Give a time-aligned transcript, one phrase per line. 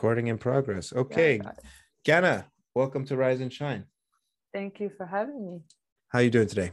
[0.00, 0.94] Recording in progress.
[0.94, 1.42] Okay.
[1.44, 1.52] Yeah,
[2.06, 3.84] Ganna, welcome to Rise and Shine.
[4.50, 5.60] Thank you for having me.
[6.08, 6.70] How are you doing today?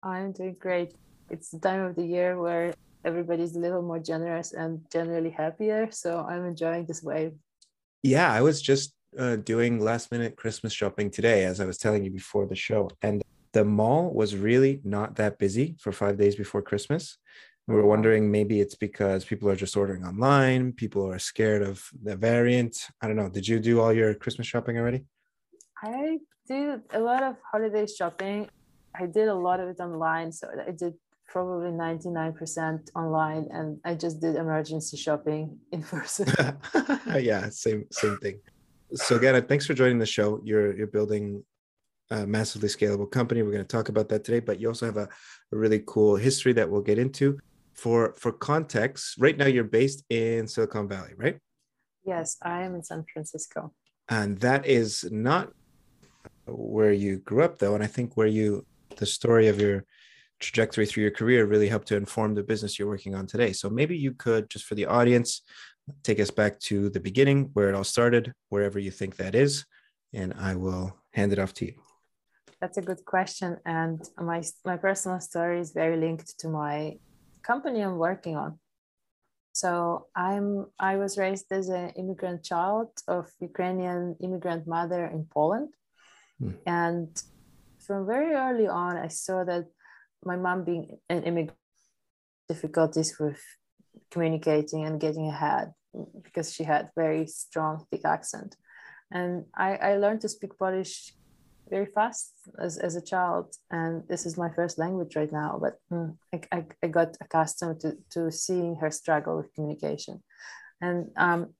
[0.00, 0.94] I'm doing great.
[1.28, 2.72] It's the time of the year where
[3.04, 5.88] everybody's a little more generous and generally happier.
[5.90, 7.32] So I'm enjoying this wave.
[8.04, 12.04] Yeah, I was just uh, doing last minute Christmas shopping today, as I was telling
[12.04, 12.88] you before the show.
[13.02, 13.24] And
[13.54, 17.18] the mall was really not that busy for five days before Christmas.
[17.68, 21.84] We were wondering maybe it's because people are just ordering online, people are scared of
[22.00, 22.76] the variant.
[23.02, 23.28] I don't know.
[23.28, 25.04] Did you do all your Christmas shopping already?
[25.82, 28.48] I did a lot of holiday shopping.
[28.94, 30.30] I did a lot of it online.
[30.30, 30.94] So I did
[31.26, 36.28] probably 99% online and I just did emergency shopping in person.
[37.18, 38.38] yeah, same same thing.
[38.94, 40.40] So again, thanks for joining the show.
[40.44, 41.42] You're you're building
[42.12, 43.42] a massively scalable company.
[43.42, 45.08] We're going to talk about that today, but you also have a,
[45.52, 47.40] a really cool history that we'll get into
[47.76, 51.38] for for context right now you're based in silicon valley right?
[52.04, 53.72] Yes i am in san francisco.
[54.08, 55.52] And that is not
[56.46, 57.74] where you grew up though.
[57.74, 58.66] And i think where you
[58.96, 59.84] the story of your
[60.38, 63.52] trajectory through your career really helped to inform the business you're working on today.
[63.52, 65.42] So maybe you could just for the audience
[66.02, 69.64] take us back to the beginning where it all started wherever you think that is
[70.12, 71.74] and i will hand it off to you.
[72.60, 73.58] That's a good question.
[73.64, 76.98] And my my personal story is very linked to my
[77.46, 78.58] company I'm working on.
[79.52, 79.70] So
[80.14, 85.70] I'm I was raised as an immigrant child of Ukrainian immigrant mother in Poland,
[86.42, 86.54] mm.
[86.66, 87.08] and
[87.84, 89.64] from very early on I saw that
[90.24, 91.58] my mom being an immigrant
[92.48, 93.40] difficulties with
[94.10, 95.72] communicating and getting ahead
[96.22, 98.56] because she had very strong thick accent
[99.10, 101.12] and I, I learned to speak polish
[101.68, 105.74] very fast as, as a child and this is my first language right now but
[105.92, 110.22] mm, I, I, I, got accustomed to, to seeing her struggle with communication.
[110.80, 111.54] And um,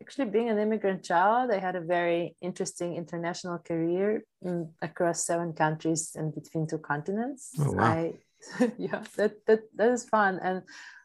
[0.00, 5.52] actually being an immigrant child i had a very interesting international career in, across seven
[5.52, 7.50] countries and between two continents.
[7.58, 7.84] Oh, wow.
[7.84, 8.12] I,
[8.78, 10.40] yeah that, that that is fun.
[10.42, 10.62] And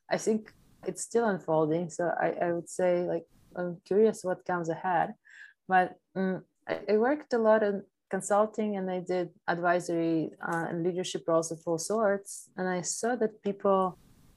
[0.10, 0.54] i think
[0.88, 5.14] it's still unfolding so i, I would say like i'm curious what comes ahead.
[5.68, 7.84] But um, I, I worked a lot in
[8.16, 10.18] consulting and I did advisory
[10.50, 12.30] uh, and leadership roles of all sorts.
[12.58, 13.80] And I saw that people,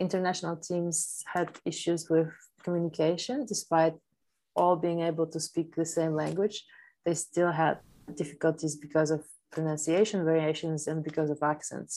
[0.06, 0.96] international teams,
[1.34, 2.30] had issues with
[2.64, 3.94] communication despite
[4.60, 6.56] all being able to speak the same language.
[7.04, 7.74] They still had
[8.22, 9.20] difficulties because of
[9.54, 11.92] pronunciation variations and because of accents.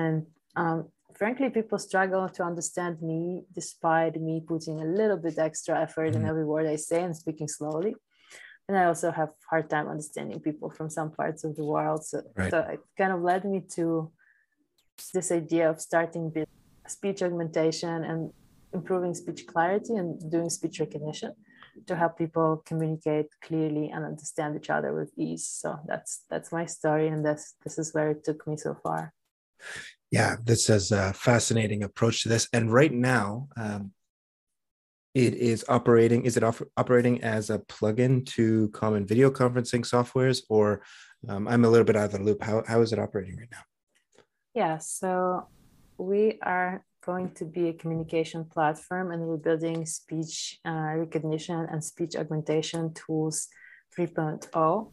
[0.00, 0.16] And
[0.62, 0.78] um,
[1.20, 3.22] frankly, people struggle to understand me
[3.60, 6.22] despite me putting a little bit extra effort mm-hmm.
[6.22, 7.94] in every word I say and speaking slowly
[8.68, 12.04] and I also have hard time understanding people from some parts of the world.
[12.04, 12.50] So, right.
[12.50, 14.10] so it kind of led me to
[15.12, 16.32] this idea of starting
[16.86, 18.32] speech augmentation and
[18.72, 21.32] improving speech clarity and doing speech recognition
[21.86, 25.46] to help people communicate clearly and understand each other with ease.
[25.46, 29.12] So that's that's my story, and this this is where it took me so far.
[30.10, 32.48] Yeah, this is a fascinating approach to this.
[32.52, 33.92] And right now, um,
[35.14, 36.44] it is operating is it
[36.76, 40.82] operating as a plugin to common video conferencing softwares or
[41.28, 42.42] um, i'm a little bit out of the loop.
[42.42, 43.64] How, how is it operating right now?
[44.54, 45.48] Yeah so
[45.98, 51.82] we are going to be a communication platform and we're building speech uh, recognition and
[51.82, 53.48] speech augmentation tools
[53.98, 54.92] 3.0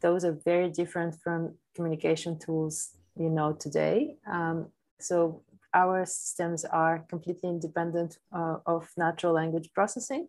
[0.00, 4.16] those are very different from communication tools you know today.
[4.30, 4.68] Um,
[5.00, 5.42] so
[5.82, 10.24] our systems are completely independent uh, of natural language processing,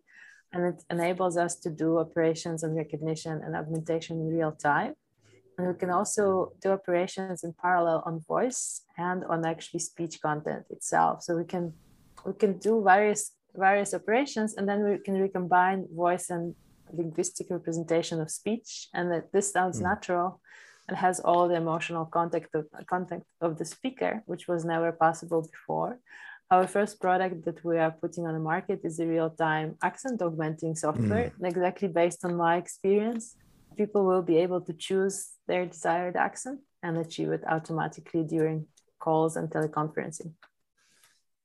[0.52, 4.92] and it enables us to do operations and recognition and augmentation in real time.
[5.56, 6.24] And we can also
[6.62, 8.62] do operations in parallel on voice
[8.96, 11.14] and on actually speech content itself.
[11.24, 11.64] So we can
[12.28, 13.22] we can do various
[13.66, 16.44] various operations, and then we can recombine voice and
[17.00, 19.84] linguistic representation of speech, and that this sounds mm.
[19.90, 20.28] natural
[20.90, 25.42] and has all the emotional contact of, contact of the speaker, which was never possible
[25.42, 25.98] before.
[26.50, 30.74] Our first product that we are putting on the market is a real-time accent augmenting
[30.74, 31.48] software, mm.
[31.48, 33.36] exactly based on my experience.
[33.76, 38.66] People will be able to choose their desired accent and achieve it automatically during
[38.98, 40.32] calls and teleconferencing.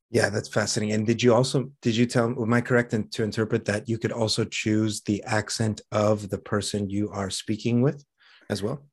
[0.09, 0.95] Yeah, that's fascinating.
[0.95, 3.97] And did you also did you tell am I correct in, to interpret that you
[3.99, 8.03] could also choose the accent of the person you are speaking with
[8.49, 8.87] as well?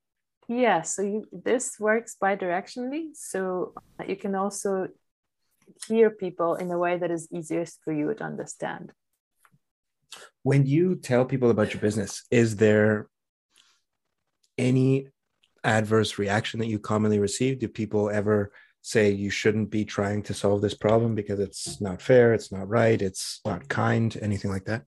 [0.49, 3.11] Yeah, so you, this works bidirectionally.
[3.15, 3.75] So
[4.07, 4.89] you can also
[5.87, 8.93] hear people in a way that is easiest for you to understand.
[10.43, 13.09] When you tell people about your business, is there
[14.59, 15.09] any
[15.65, 17.61] adverse reaction that you commonly receive?
[17.61, 18.53] Do people ever
[18.83, 22.69] say you shouldn't be trying to solve this problem because it's not fair, it's not
[22.69, 24.83] right, it's not kind, anything like that?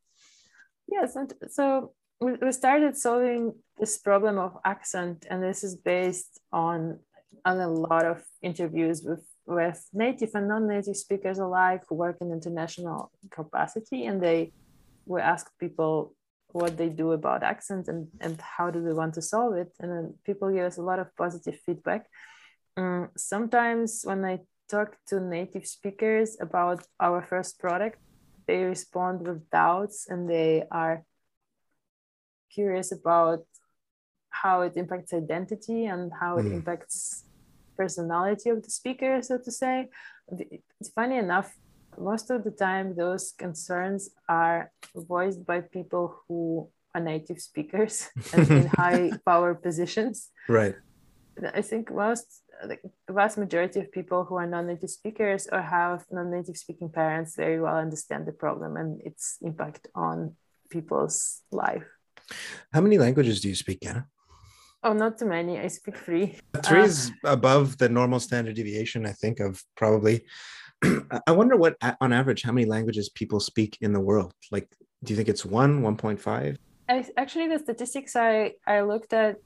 [0.88, 7.00] yes, and so we, started solving this problem of accent, and this is based on
[7.44, 12.31] on a lot of interviews with with native and non-native speakers alike who work in
[12.31, 14.53] international capacity, and they
[15.06, 16.15] we ask people
[16.51, 19.91] what they do about accent and and how do they want to solve it, and
[19.91, 22.07] then people give us a lot of positive feedback.
[22.77, 24.39] Um, sometimes when I
[24.69, 28.00] talk to native speakers about our first product,
[28.47, 31.03] they respond with doubts and they are
[32.57, 33.44] curious about
[34.30, 36.56] how it impacts identity and how it mm.
[36.57, 37.25] impacts
[37.78, 39.90] personality of the speaker, so to say.
[40.80, 41.50] It's funny enough,
[41.98, 48.50] most of the time those concerns are voiced by people who are native speakers and
[48.50, 50.30] in high power positions.
[50.48, 50.75] Right.
[51.54, 52.78] I think most the
[53.10, 57.75] vast majority of people who are non-native speakers or have non-native speaking parents very well
[57.75, 60.36] understand the problem and its impact on
[60.69, 61.86] people's life.
[62.74, 64.07] How many languages do you speak, Anna?
[64.83, 65.60] Oh, not too many.
[65.60, 66.38] I speak three.
[66.63, 70.25] Three uh, is above the normal standard deviation, I think, of probably.
[71.27, 74.33] I wonder what, on average, how many languages people speak in the world.
[74.51, 74.69] Like,
[75.04, 76.57] do you think it's one, 1.5?
[77.18, 79.38] Actually, the statistics I, I looked at,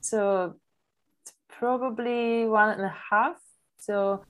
[0.00, 0.54] so
[1.48, 3.36] probably one and a half.
[3.78, 4.24] So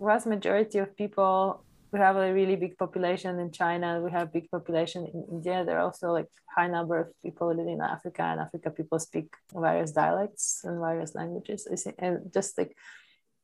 [0.00, 4.00] vast majority of people we have a really big population in China.
[4.00, 5.64] We have big population in India.
[5.64, 9.34] There are also like high number of people living in Africa, and Africa people speak
[9.52, 11.66] various dialects and various languages.
[11.70, 12.76] I think, and just like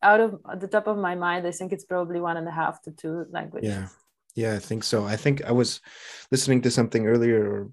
[0.03, 2.83] out of the top of my mind, I think it's probably one and a half
[2.83, 3.71] to two languages.
[3.71, 3.89] Yeah,
[4.35, 5.05] yeah, I think so.
[5.05, 5.81] I think I was
[6.31, 7.69] listening to something earlier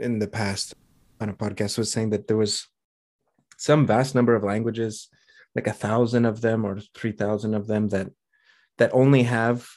[0.00, 0.74] in the past
[1.20, 2.66] on a podcast was saying that there was
[3.56, 5.08] some vast number of languages,
[5.54, 8.08] like a thousand of them or three thousand of them that
[8.78, 9.68] that only have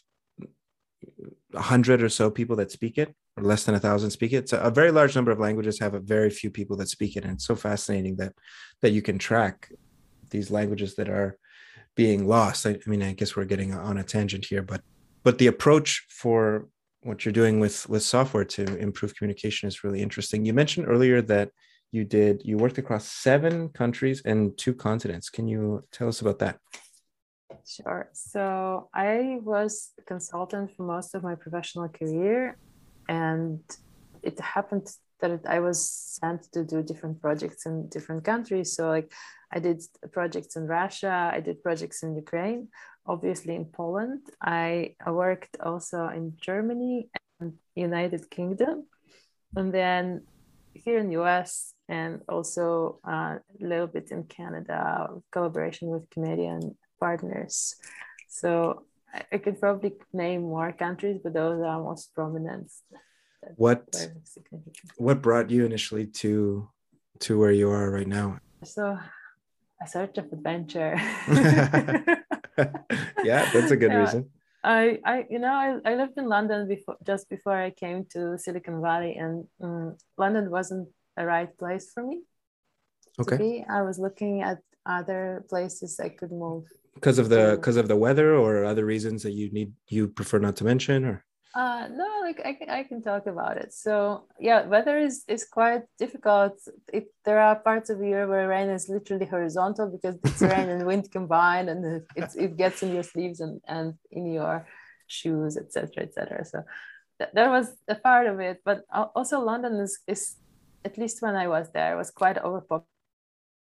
[1.53, 4.49] a hundred or so people that speak it, or less than a thousand speak it.
[4.49, 7.23] So a very large number of languages have a very few people that speak it,
[7.23, 8.33] and it's so fascinating that
[8.81, 9.71] that you can track
[10.29, 11.37] these languages that are
[11.95, 12.65] being lost.
[12.65, 14.81] I, I mean, I guess we're getting on a tangent here, but
[15.23, 16.67] but the approach for
[17.03, 20.45] what you're doing with with software to improve communication is really interesting.
[20.45, 21.51] You mentioned earlier that
[21.91, 26.39] you did you worked across seven countries and two continents can you tell us about
[26.39, 26.57] that
[27.65, 28.09] sure.
[28.13, 32.57] So i was a consultant for most of my professional career
[33.09, 33.59] and
[34.23, 34.87] it happened
[35.19, 35.79] that i was
[36.21, 38.75] sent to do different projects in different countries.
[38.75, 39.11] So like
[39.51, 39.81] i did
[40.11, 42.67] projects in russia i did projects in ukraine
[43.05, 44.21] obviously in poland.
[44.41, 47.09] I worked also in germany
[47.39, 48.85] and united kingdom
[49.55, 50.21] and then
[50.73, 56.77] here in the us and also uh, a little bit in Canada, collaboration with Canadian
[57.01, 57.75] partners.
[58.29, 62.71] So I, I could probably name more countries, but those are most prominent.
[63.57, 63.83] What
[64.97, 66.69] what brought you initially to
[67.25, 68.37] to where you are right now?
[68.63, 68.97] So
[69.81, 70.95] a search of adventure.
[73.25, 74.01] yeah, that's a good yeah.
[74.05, 74.29] reason.
[74.63, 78.37] I, I, you know, I, I lived in London before, just before I came to
[78.37, 80.87] Silicon Valley, and um, London wasn't
[81.17, 82.21] a right place for me.
[83.19, 83.65] Okay.
[83.67, 86.65] I was looking at other places I could move.
[86.95, 90.39] Because of the because of the weather or other reasons that you need you prefer
[90.39, 91.23] not to mention or
[91.55, 93.73] uh no like I can I can talk about it.
[93.73, 96.53] So yeah, weather is is quite difficult.
[96.93, 100.69] It, there are parts of the year where rain is literally horizontal because it's rain
[100.69, 104.67] and wind combined and it, it's, it gets in your sleeves and, and in your
[105.07, 106.03] shoes, etc.
[106.03, 106.45] etc.
[106.45, 106.63] So
[107.19, 108.61] that, that was a part of it.
[108.63, 110.35] But also London is is
[110.85, 112.87] at least when I was there, was quite overpopulated.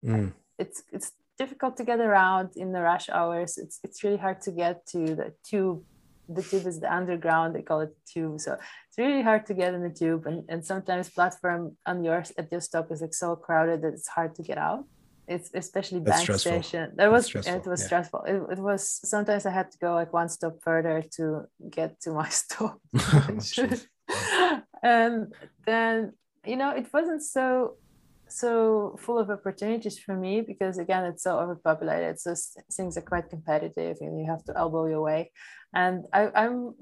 [0.05, 0.33] Mm.
[0.57, 3.57] It's it's difficult to get around in the rush hours.
[3.57, 5.79] It's it's really hard to get to the tube.
[6.37, 7.55] The tube is the underground.
[7.55, 8.39] They call it the tube.
[8.45, 8.51] So
[8.87, 12.51] it's really hard to get in the tube, and, and sometimes platform on yours at
[12.51, 14.83] your stop is like so crowded that it's hard to get out.
[15.27, 16.63] It's especially That's bank stressful.
[16.63, 16.85] station.
[16.97, 17.87] That was it was yeah.
[17.87, 18.21] stressful.
[18.31, 21.45] It, it was sometimes I had to go like one stop further to
[21.77, 22.79] get to my stop.
[24.83, 25.33] and
[25.65, 26.13] then
[26.45, 27.75] you know it wasn't so
[28.29, 32.33] so full of opportunities for me because again it's so overpopulated so
[32.71, 35.31] things are quite competitive and you have to elbow your way.
[35.73, 36.73] And I, i'm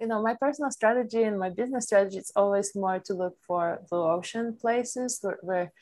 [0.00, 3.80] you know my personal strategy and my business strategy is always more to look for
[3.90, 5.72] blue ocean places where, where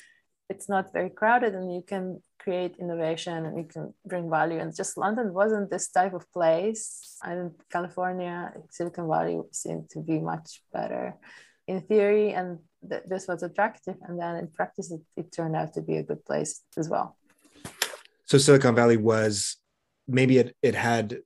[0.49, 4.59] it's not very crowded and you can create innovation and you can bring value.
[4.59, 7.17] And just london wasn't this type of place.
[7.23, 11.15] And california silicon valley seemed to be much better
[11.67, 12.59] in theory and
[12.89, 16.03] th- this was attractive and then in practice it, it turned out to be a
[16.03, 17.17] good place as well
[18.25, 19.57] so silicon valley was
[20.09, 21.19] maybe it, it had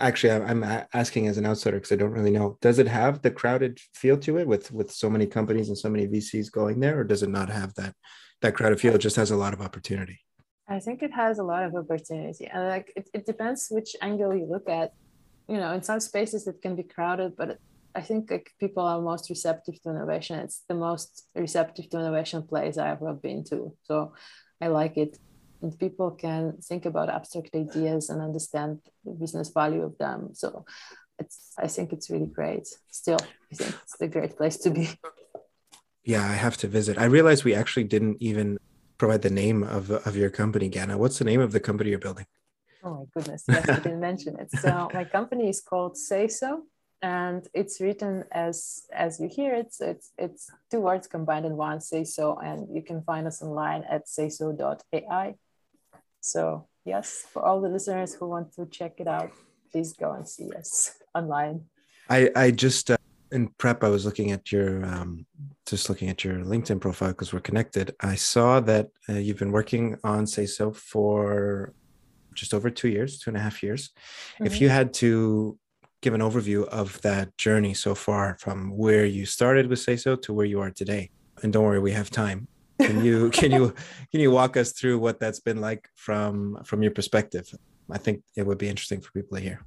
[0.00, 2.56] Actually, I'm asking as an outsider because I don't really know.
[2.62, 5.90] Does it have the crowded feel to it with with so many companies and so
[5.90, 7.94] many VCs going there, or does it not have that
[8.40, 8.94] that crowded feel?
[8.94, 10.20] It just has a lot of opportunity.
[10.66, 14.34] I think it has a lot of opportunity, and like it, it depends which angle
[14.34, 14.94] you look at.
[15.48, 17.58] You know, in some spaces it can be crowded, but
[17.94, 20.38] I think like people are most receptive to innovation.
[20.38, 23.76] It's the most receptive to innovation place I have ever been to.
[23.84, 24.14] So
[24.60, 25.18] I like it.
[25.62, 30.30] And people can think about abstract ideas and understand the business value of them.
[30.32, 30.64] So
[31.18, 32.66] it's I think it's really great.
[32.90, 33.18] Still,
[33.52, 34.88] I think it's a great place to be.
[36.02, 36.96] Yeah, I have to visit.
[36.96, 38.58] I realized we actually didn't even
[38.96, 40.96] provide the name of, of your company, Ganna.
[40.96, 42.26] What's the name of the company you're building?
[42.82, 44.50] Oh my goodness, yes, I didn't mention it.
[44.58, 46.62] So my company is called Say So
[47.02, 51.56] and it's written as as you hear it so it's it's two words combined in
[51.56, 55.34] one say so and you can find us online at sayso.ai
[56.20, 59.30] so yes for all the listeners who want to check it out
[59.72, 61.64] please go and see us online.
[62.08, 62.96] I i just uh,
[63.32, 65.24] in prep i was looking at your um
[65.66, 67.94] just looking at your linkedin profile because we're connected.
[68.00, 71.72] I saw that uh, you've been working on say so for
[72.34, 73.90] just over two years two and a half years.
[74.34, 74.46] Mm-hmm.
[74.46, 75.58] if you had to
[76.02, 80.16] give an overview of that journey so far from where you started with Say So
[80.16, 81.10] to where you are today.
[81.42, 82.48] And don't worry, we have time.
[82.80, 83.74] Can you can you
[84.10, 87.46] can you walk us through what that's been like from from your perspective?
[87.90, 89.64] I think it would be interesting for people to hear.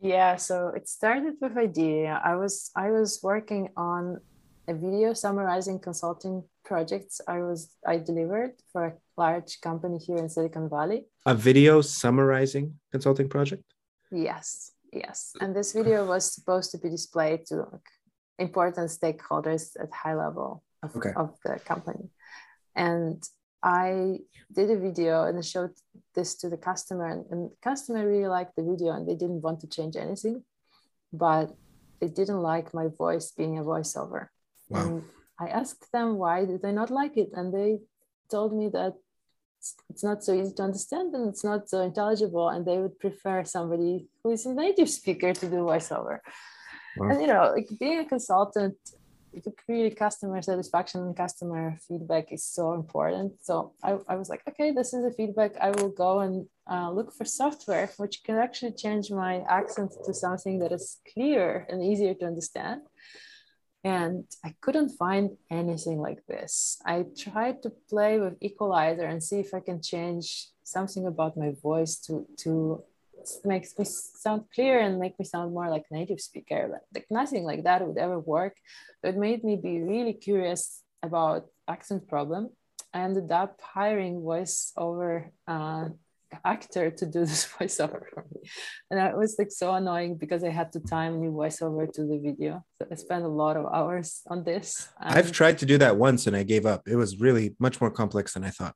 [0.00, 2.20] Yeah, so it started with idea.
[2.24, 4.20] I was I was working on
[4.68, 10.28] a video summarizing consulting projects I was I delivered for a large company here in
[10.28, 11.06] Silicon Valley.
[11.24, 13.64] A video summarizing consulting project?
[14.12, 14.72] Yes.
[15.04, 17.88] Yes, uh, and this video was supposed to be displayed to like,
[18.38, 21.12] important stakeholders at high level of, okay.
[21.16, 22.08] of the company.
[22.76, 23.22] And
[23.62, 24.20] I
[24.52, 25.74] did a video and I showed
[26.14, 29.42] this to the customer, and, and the customer really liked the video and they didn't
[29.42, 30.44] want to change anything,
[31.12, 31.46] but
[32.00, 34.28] they didn't like my voice being a voiceover.
[34.68, 34.80] Wow.
[34.80, 35.02] And
[35.40, 37.70] I asked them why did they not like it, and they
[38.30, 38.94] told me that
[39.90, 43.44] it's not so easy to understand and it's not so intelligible and they would prefer
[43.44, 46.18] somebody who is a native speaker to do voiceover.
[46.96, 47.10] Wow.
[47.10, 48.76] and you know like being a consultant
[49.44, 53.34] to create customer satisfaction and customer feedback is so important.
[53.42, 55.52] So I, I was like okay this is the feedback.
[55.60, 60.12] I will go and uh, look for software which can actually change my accent to
[60.14, 62.80] something that is clear and easier to understand
[63.84, 66.80] and I couldn't find anything like this.
[66.84, 71.52] I tried to play with equalizer and see if I can change something about my
[71.62, 72.82] voice to to
[73.44, 76.80] make me sound clear and make me sound more like native speaker.
[76.94, 78.54] Like nothing like that would ever work.
[79.02, 82.50] It made me be really curious about accent problem.
[82.94, 85.88] I ended up hiring voice over uh,
[86.44, 88.48] actor to do this voiceover for me.
[88.90, 92.18] And it was like so annoying because I had to time new voiceover to the
[92.18, 92.64] video.
[92.78, 94.88] So I spent a lot of hours on this.
[95.00, 96.82] I've tried to do that once and I gave up.
[96.86, 98.74] It was really much more complex than I thought.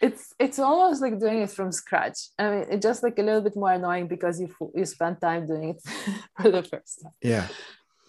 [0.00, 2.18] It's it's almost like doing it from scratch.
[2.38, 5.46] I mean, it's just like a little bit more annoying because you you spend time
[5.46, 5.80] doing it
[6.40, 7.12] for the first time.
[7.22, 7.46] Yeah.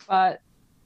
[0.09, 0.39] But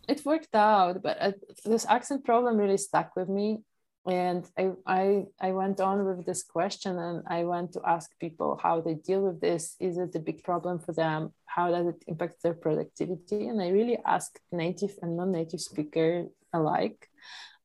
[0.07, 1.01] it worked out.
[1.01, 1.31] But uh,
[1.65, 3.63] this accent problem really stuck with me
[4.09, 8.59] and I, I i went on with this question and i went to ask people
[8.61, 9.75] how they deal with this.
[9.79, 11.31] Is it a big problem for them?
[11.45, 13.47] How does it impact their productivity?
[13.47, 17.07] And i really asked native and non-native speaker alike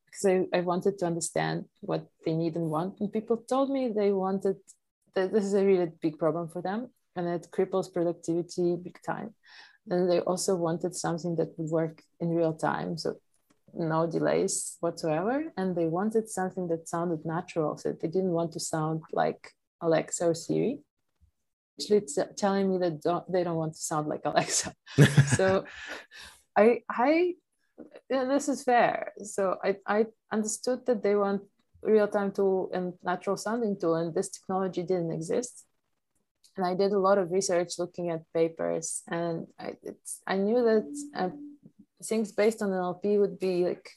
[0.05, 3.01] because I, I wanted to understand what they need and want.
[3.01, 4.57] And people told me they wanted
[5.15, 9.35] that this is a really big problem for them and it cripples productivity big time.
[9.89, 12.97] And they also wanted something that would work in real time.
[12.99, 13.17] So
[13.77, 17.77] no delays whatsoever and they wanted something that sounded natural.
[17.77, 20.81] So they didn't want to sound like alexa or siri
[21.81, 24.75] actually t- telling me that don't, they don't want to sound like alexa.
[25.37, 25.65] So
[26.57, 27.35] i i
[28.09, 29.13] this is fair.
[29.25, 31.43] So i i understood that they want
[31.83, 35.65] real-time tool and natural sounding tool and this technology didn't exist.
[36.57, 39.75] And i did a lot of research looking at papers and i,
[40.27, 41.31] I knew that uh,
[42.03, 43.89] things based on NLP would be like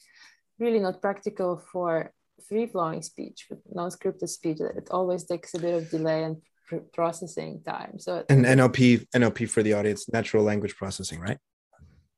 [0.58, 2.12] really not practical for
[2.48, 4.60] free flowing speech, with non scripted speech.
[4.60, 6.36] It always takes a bit of delay and
[6.66, 7.98] pr- processing time.
[7.98, 11.38] So and NLP NLP for the audience, natural language processing, right?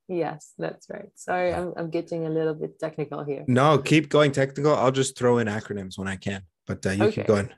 [0.09, 1.09] Yes, that's right.
[1.15, 3.45] Sorry, I'm, I'm getting a little bit technical here.
[3.47, 4.75] No, keep going technical.
[4.75, 7.15] I'll just throw in acronyms when I can, but uh, you okay.
[7.15, 7.51] keep going.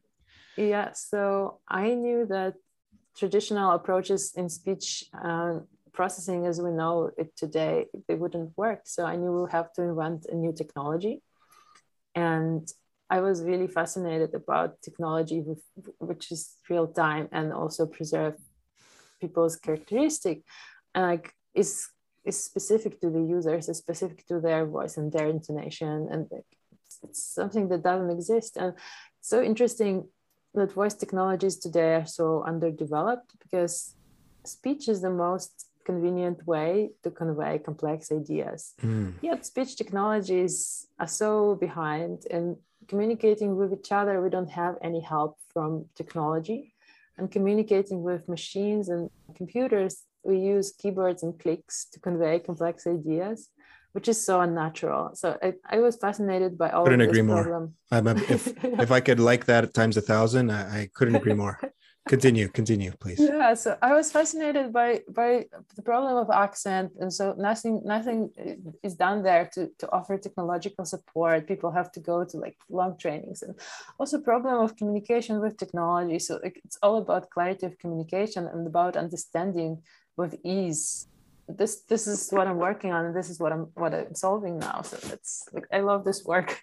[0.58, 2.54] Yeah, so I knew that
[3.16, 5.60] traditional approaches in speech uh,
[5.92, 8.80] processing as we know it today, they wouldn't work.
[8.84, 11.22] So I knew we'll have to invent a new technology.
[12.14, 12.68] And
[13.10, 15.62] I was really fascinated about technology, with,
[15.98, 18.36] which is real time and also preserve
[19.20, 20.42] people's characteristic
[20.94, 21.88] and like is
[22.24, 26.98] is specific to the users, is specific to their voice and their intonation, and it's,
[27.02, 28.56] it's something that doesn't exist.
[28.56, 28.74] And
[29.20, 30.08] so interesting
[30.54, 33.96] that voice technologies today are so underdeveloped because
[34.44, 38.74] speech is the most convenient way to convey complex ideas.
[38.82, 39.14] Mm.
[39.22, 42.56] Yet speech technologies are so behind and
[42.88, 46.74] communicating with each other, we don't have any help from technology.
[47.18, 53.50] And communicating with machines and computers, we use keyboards and clicks to convey complex ideas,
[53.92, 55.10] which is so unnatural.
[55.14, 56.84] So I, I was fascinated by all.
[56.84, 57.74] Couldn't agree problem.
[57.90, 58.14] more.
[58.28, 61.60] If if I could like that times a thousand, I, I couldn't agree more.
[62.08, 63.20] continue continue please.
[63.20, 68.30] Yeah so i was fascinated by by the problem of accent and so nothing nothing
[68.82, 71.46] is done there to to offer technological support.
[71.46, 73.42] People have to go to like long trainings.
[73.42, 73.54] And
[73.98, 76.18] also problem of communication with technology.
[76.18, 79.82] So it's all about clarity of communication and about understanding
[80.16, 81.06] with ease.
[81.48, 84.58] This this is what i'm working on and this is what i'm what i'm solving
[84.58, 84.82] now.
[84.82, 86.62] So it's like i love this work.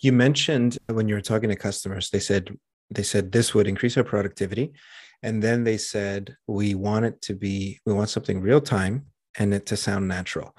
[0.00, 2.56] You mentioned when you were talking to customers they said
[2.90, 4.72] they said this would increase our productivity.
[5.22, 9.52] And then they said we want it to be we want something real time and
[9.52, 10.56] it to sound natural.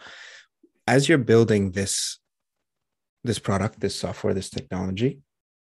[0.87, 2.19] As you're building this
[3.23, 5.19] this product this software this technology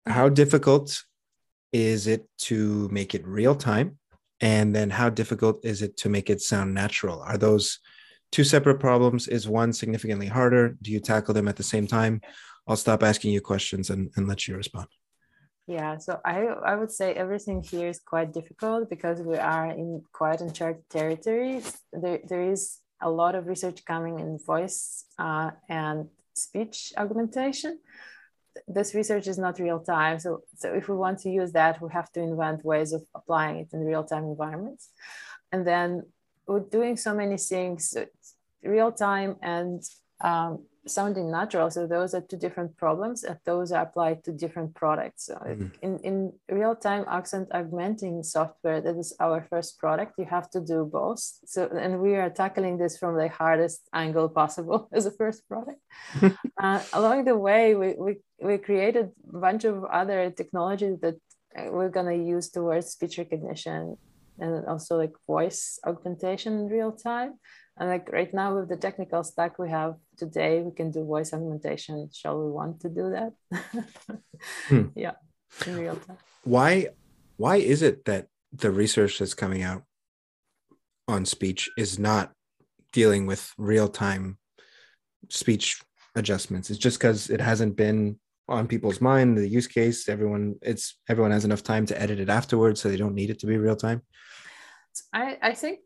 [0.07, 1.03] how difficult
[1.73, 3.99] is it to make it real time?
[4.41, 7.21] And then how difficult is it to make it sound natural?
[7.21, 7.79] Are those
[8.33, 9.29] two separate problems?
[9.29, 10.77] Is one significantly harder?
[10.83, 12.21] Do you tackle them at the same time?
[12.67, 14.89] I'll stop asking you questions and, and let you respond
[15.67, 20.03] yeah, so I I would say everything here is quite difficult because we are in
[20.13, 21.79] quite uncharted territories.
[21.93, 27.79] There there is a lot of research coming in voice uh, and speech augmentation.
[28.67, 31.89] This research is not real time, so so if we want to use that, we
[31.93, 34.91] have to invent ways of applying it in real time environments,
[35.53, 36.03] and then
[36.47, 37.97] we're doing so many things,
[38.65, 39.83] real time and
[40.23, 41.71] um, sounding natural.
[41.71, 45.27] So those are two different problems, and those are applied to different products.
[45.27, 45.71] So mm.
[45.83, 50.15] in, in real-time accent augmenting software, that is our first product.
[50.19, 51.21] You have to do both.
[51.45, 55.81] So and we are tackling this from the hardest angle possible as a first product.
[56.59, 61.17] uh, along the way, we, we we created a bunch of other technologies that
[61.57, 63.97] uh, we're gonna use towards speech recognition
[64.43, 67.39] and also like voice augmentation in real time.
[67.79, 71.33] And like right now with the technical stack we have today, we can do voice
[71.33, 72.11] augmentation.
[72.13, 73.33] Shall we want to do that?
[74.69, 74.87] hmm.
[74.95, 75.13] Yeah,
[75.67, 76.19] in real time.
[76.45, 76.89] Why
[77.37, 79.85] why is it that the research that's coming out
[81.09, 82.33] on speech is not
[82.93, 84.39] dealing with real-time
[85.31, 85.81] speech
[86.15, 86.69] adjustments?
[86.69, 88.19] It's just because it hasn't been
[88.53, 92.29] on people's mind, the use case, everyone it's everyone has enough time to edit it
[92.29, 94.03] afterwards, so they don't need it to be real time.
[95.13, 95.81] I, I think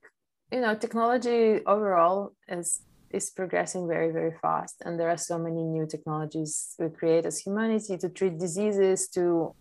[0.53, 5.63] you know technology overall is is progressing very very fast and there are so many
[5.63, 9.55] new technologies we create as humanity to treat diseases to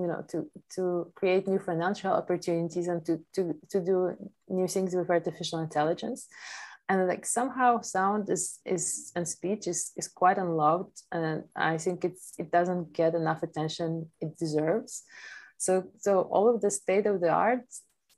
[0.00, 4.16] you know to to create new financial opportunities and to to to do
[4.48, 6.28] new things with artificial intelligence
[6.88, 12.04] and like somehow sound is is and speech is is quite unloved and i think
[12.04, 15.04] it's it doesn't get enough attention it deserves
[15.58, 17.64] so so all of the state of the art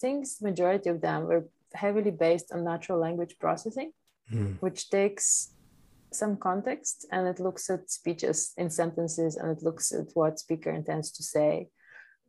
[0.01, 3.93] things majority of them were heavily based on natural language processing,
[4.33, 4.57] mm.
[4.61, 5.51] which takes
[6.13, 10.71] some context and it looks at speeches in sentences and it looks at what speaker
[10.71, 11.69] intends to say.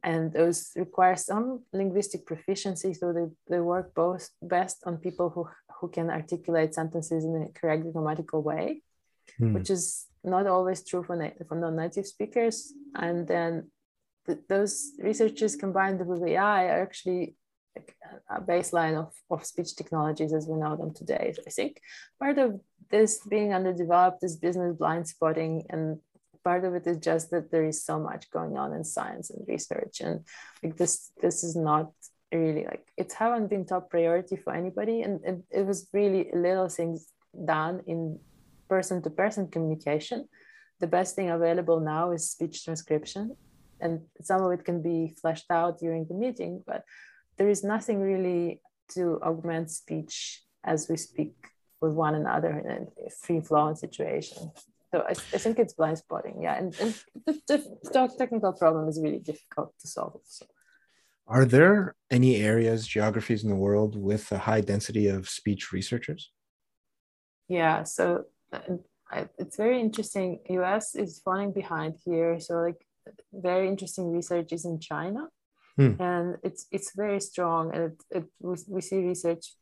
[0.04, 5.48] And those require some linguistic proficiency, so they, they work both best on people who,
[5.86, 8.82] who can articulate sentences in a correct grammatical way,
[9.40, 9.54] mm.
[9.54, 12.74] which is not always true for, na- for non-native speakers.
[12.96, 13.70] And then
[14.26, 17.36] th- those researchers combined with AI are actually
[18.30, 21.34] a baseline of, of speech technologies as we know them today.
[21.36, 21.82] So I think
[22.20, 26.00] part of this being underdeveloped is business blind spotting and
[26.44, 29.48] part of it is just that there is so much going on in science and
[29.48, 30.24] research and
[30.62, 31.92] like this this is not
[32.32, 36.68] really like it haven't been top priority for anybody and, and it was really little
[36.68, 37.08] things
[37.46, 38.20] done in
[38.68, 40.28] person to person communication
[40.80, 43.36] the best thing available now is speech transcription
[43.80, 46.84] and some of it can be fleshed out during the meeting but
[47.38, 51.34] there is nothing really to augment speech as we speak
[51.82, 54.52] with one another in a free flowing situation.
[54.92, 56.58] So I, I, think it's blind spotting, yeah.
[56.58, 60.22] And, and the, the, technical problem is really difficult to solve.
[60.24, 60.46] So.
[61.28, 66.32] Are there any areas, geographies in the world with a high density of speech researchers?
[67.48, 70.40] Yeah, so uh, it's very interesting.
[70.50, 72.40] US is falling behind here.
[72.40, 72.86] So like
[73.34, 75.30] very interesting research is in China
[75.78, 75.94] hmm.
[76.00, 79.54] and it's it's very strong and it, it we, we see research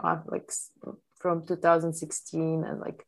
[0.00, 0.50] of like
[1.18, 3.04] from 2016 and like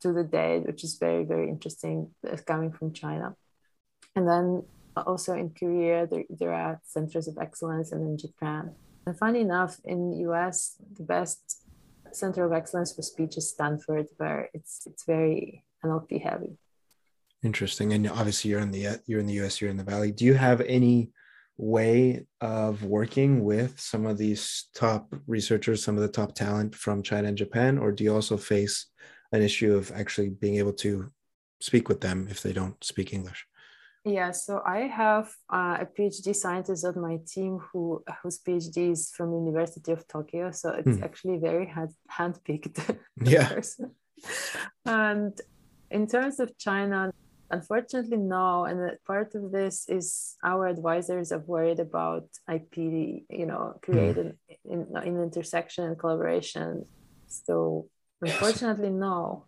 [0.00, 2.10] to the date which is very very interesting
[2.46, 3.34] coming from china
[4.16, 4.62] and then
[4.96, 8.74] also in korea there, there are centers of excellence and in japan.
[9.06, 11.64] And funny enough in us the best
[12.12, 16.58] center of excellence for speech is stanford where it's it's very nlp heavy.
[17.42, 17.92] Interesting.
[17.92, 20.12] And obviously you're in the you're in the us you're in the valley.
[20.12, 21.10] Do you have any
[21.56, 27.02] way of working with some of these top researchers, some of the top talent from
[27.02, 28.86] China and Japan, or do you also face
[29.32, 31.10] an issue of actually being able to
[31.60, 33.46] speak with them if they don't speak English?
[34.04, 39.12] Yeah, so I have uh, a PhD scientist on my team who whose PhD is
[39.16, 41.04] from University of Tokyo, so it's hmm.
[41.04, 43.48] actually very hand handpicked yeah.
[43.48, 43.92] person.
[44.84, 45.40] And
[45.90, 47.12] in terms of China,
[47.52, 48.64] Unfortunately, no.
[48.64, 54.72] And part of this is our advisors are worried about IP, you know, created mm.
[54.72, 56.86] in, in intersection and collaboration.
[57.28, 57.88] So
[58.22, 59.44] unfortunately, no.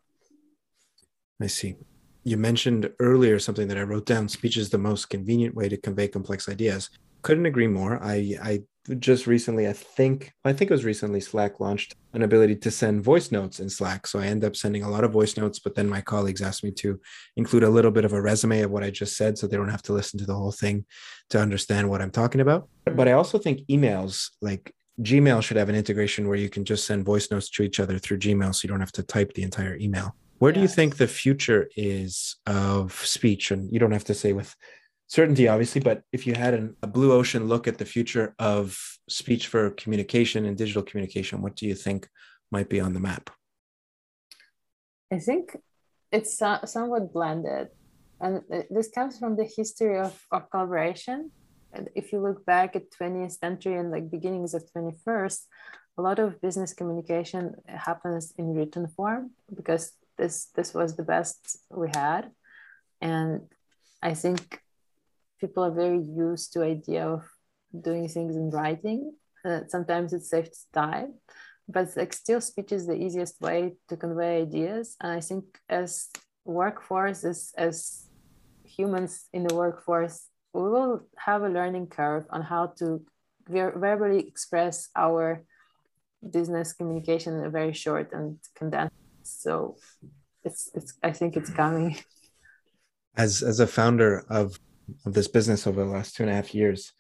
[1.41, 1.77] I see.
[2.25, 4.29] You mentioned earlier something that I wrote down.
[4.29, 6.91] Speech is the most convenient way to convey complex ideas.
[7.23, 8.03] Couldn't agree more.
[8.03, 8.63] I, I
[8.99, 13.03] just recently, I think, I think it was recently, Slack launched an ability to send
[13.03, 14.07] voice notes in Slack.
[14.07, 16.65] So I end up sending a lot of voice notes, but then my colleagues asked
[16.65, 17.01] me to
[17.37, 19.71] include a little bit of a resume of what I just said so they don't
[19.71, 20.87] have to listen to the whole thing
[21.31, 22.69] to understand what I'm talking about.
[22.85, 26.87] But I also think emails, like Gmail, should have an integration where you can just
[26.87, 29.43] send voice notes to each other through Gmail so you don't have to type the
[29.43, 30.15] entire email.
[30.45, 33.51] Where do you think the future is of speech?
[33.51, 34.55] And you don't have to say with
[35.07, 38.79] certainty, obviously, but if you had an, a blue ocean look at the future of
[39.09, 42.11] speech for communication and digital communication, what do you think
[42.53, 43.31] might be on the map?
[45.11, 45.57] I think
[46.13, 47.69] it's uh, somewhat blended.
[48.21, 51.31] And this comes from the history of, of collaboration.
[51.73, 55.41] And if you look back at 20th century and like beginnings of 21st,
[55.97, 61.59] a lot of business communication happens in written form because this this was the best
[61.71, 62.31] we had.
[63.01, 63.43] And
[64.03, 64.61] I think
[65.41, 67.23] people are very used to idea of
[67.79, 69.13] doing things in writing.
[69.45, 71.15] Uh, sometimes it saves time,
[71.69, 74.97] but like still speech is the easiest way to convey ideas.
[75.01, 76.09] And I think as
[76.45, 78.07] workforce, as, as
[78.65, 83.05] humans in the workforce, we will have a learning curve on how to
[83.49, 85.43] verbally express our
[86.31, 89.04] business communication in a very short and condensed.
[89.25, 89.77] So
[90.45, 91.99] it's, it's I think it's coming.
[93.17, 94.59] As as a founder of
[95.07, 96.93] of this business over the last two and a half years,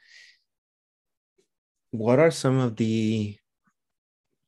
[1.94, 3.36] what are some of the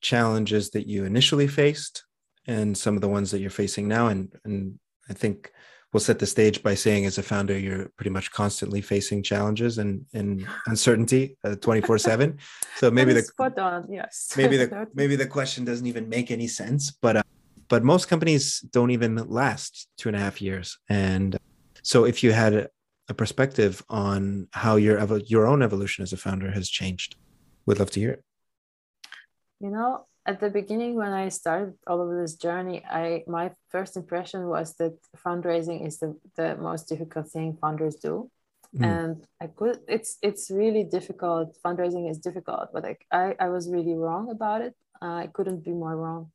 [0.00, 2.04] challenges that you initially faced
[2.48, 4.08] and some of the ones that you're facing now?
[4.08, 5.52] And, and I think
[5.92, 9.78] we'll set the stage by saying as a founder, you're pretty much constantly facing challenges
[9.78, 12.38] and, and uncertainty uh, 24 seven.
[12.78, 14.34] So maybe the spot on, yes.
[14.36, 17.22] maybe the, maybe the question doesn't even make any sense, but, uh,
[17.68, 20.78] but most companies don't even last two and a half years.
[20.88, 21.36] And
[21.82, 22.68] so if you had
[23.08, 27.16] a perspective on how your your own evolution as a founder has changed.
[27.66, 28.22] we'd love to hear it.
[29.60, 33.96] You know, at the beginning when I started all of this journey, I my first
[33.96, 38.30] impression was that fundraising is the, the most difficult thing founders do.
[38.76, 38.84] Mm.
[38.84, 41.56] And I could it's it's really difficult.
[41.64, 44.74] Fundraising is difficult, but like I, I was really wrong about it.
[45.00, 46.32] Uh, I couldn't be more wrong.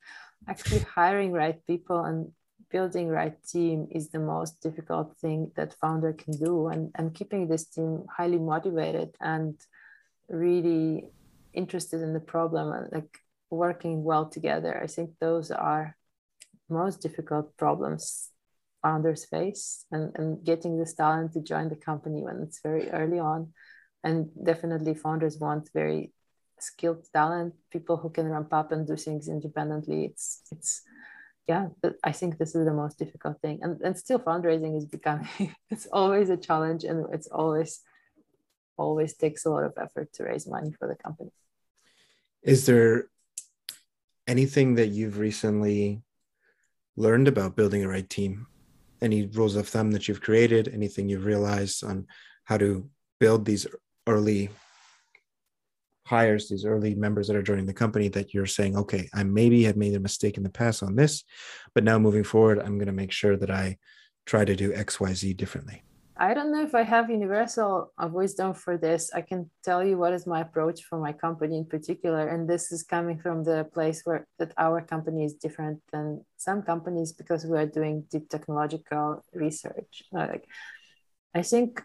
[0.48, 2.32] Actually hiring right people and
[2.70, 6.68] building right team is the most difficult thing that founder can do.
[6.68, 9.58] And, and keeping this team highly motivated and
[10.28, 11.10] really
[11.52, 13.18] interested in the problem and like
[13.50, 15.94] working well together i think those are
[16.70, 18.32] most difficult problems
[18.82, 19.86] founders face.
[19.90, 23.52] And, and getting this talent to join the company when it's very early on.
[24.04, 26.12] And definitely founders want very
[26.62, 30.04] skilled talent people who can ramp up and do things independently.
[30.06, 30.82] It's it's
[31.48, 31.66] yeah
[32.04, 33.58] i think this is the most difficult thing.
[33.62, 35.28] And, and still fundraising is becoming
[35.70, 37.80] it's always a challenge and it's always
[38.76, 41.30] always takes a lot of effort to raise money for the company.
[42.42, 43.08] Is there
[44.26, 46.02] anything that you've recently
[46.96, 48.46] learned about building a right team?
[49.00, 50.68] Any rules of thumb that you've created?
[50.68, 52.06] Anything you've realized on
[52.44, 52.88] how to
[53.20, 53.66] build these
[54.06, 54.50] early
[56.04, 59.62] hires, these early members that are joining the company, that you're saying, okay, I maybe
[59.64, 61.24] have made a mistake in the past on this,
[61.74, 63.78] but now moving forward, I'm going to make sure that I
[64.26, 65.82] try to do X, Y, Z differently?
[66.16, 69.10] I don't know if I have universal wisdom for this.
[69.12, 72.70] I can tell you what is my approach for my company in particular, and this
[72.70, 77.44] is coming from the place where that our company is different than some companies because
[77.44, 80.02] we are doing deep technological research.
[80.12, 80.44] Like,
[81.34, 81.82] I think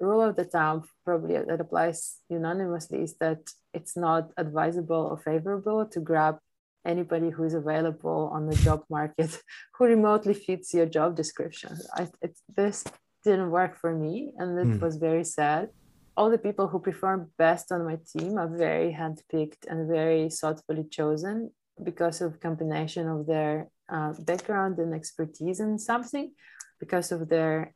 [0.00, 3.40] rule of the thumb probably that applies unanimously is that
[3.74, 6.38] it's not advisable or favorable to grab
[6.86, 9.42] anybody who is available on the job market
[9.74, 11.76] who remotely fits your job description.
[11.94, 12.84] I, it, this
[13.24, 14.80] didn't work for me, and it mm.
[14.80, 15.70] was very sad.
[16.16, 20.84] All the people who perform best on my team are very handpicked and very thoughtfully
[20.90, 21.50] chosen
[21.82, 26.32] because of combination of their uh, background and expertise in something,
[26.80, 27.72] because of their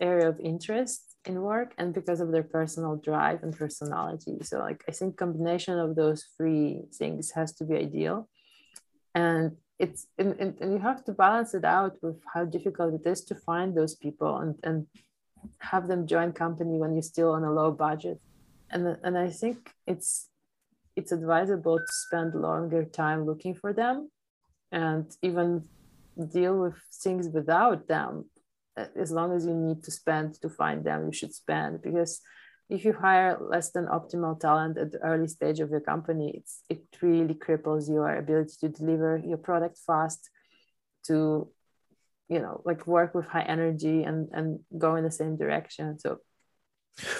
[0.00, 4.38] area of interest in work, and because of their personal drive and personality.
[4.42, 8.28] So, like I think combination of those three things has to be ideal.
[9.14, 13.08] And it's and, and, and you have to balance it out with how difficult it
[13.08, 14.86] is to find those people and, and
[15.58, 18.20] have them join company when you're still on a low budget.
[18.70, 20.28] And and i think it's
[20.96, 24.10] it's advisable to spend longer time looking for them
[24.72, 25.62] and even
[26.32, 28.24] deal with things without them
[28.76, 32.20] Uh, as long as you need to spend to find them you should spend because
[32.68, 36.62] if you hire less than optimal talent at the early stage of your company, it's,
[36.68, 40.30] it really cripples your ability to deliver your product fast,
[41.06, 41.48] to,
[42.28, 45.98] you know, like work with high energy and, and go in the same direction.
[46.00, 46.18] So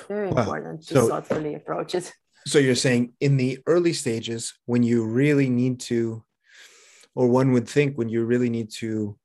[0.08, 0.40] very wow.
[0.40, 2.12] important to so, thoughtfully approach it.
[2.46, 6.24] So you're saying in the early stages, when you really need to,
[7.14, 9.16] or one would think when you really need to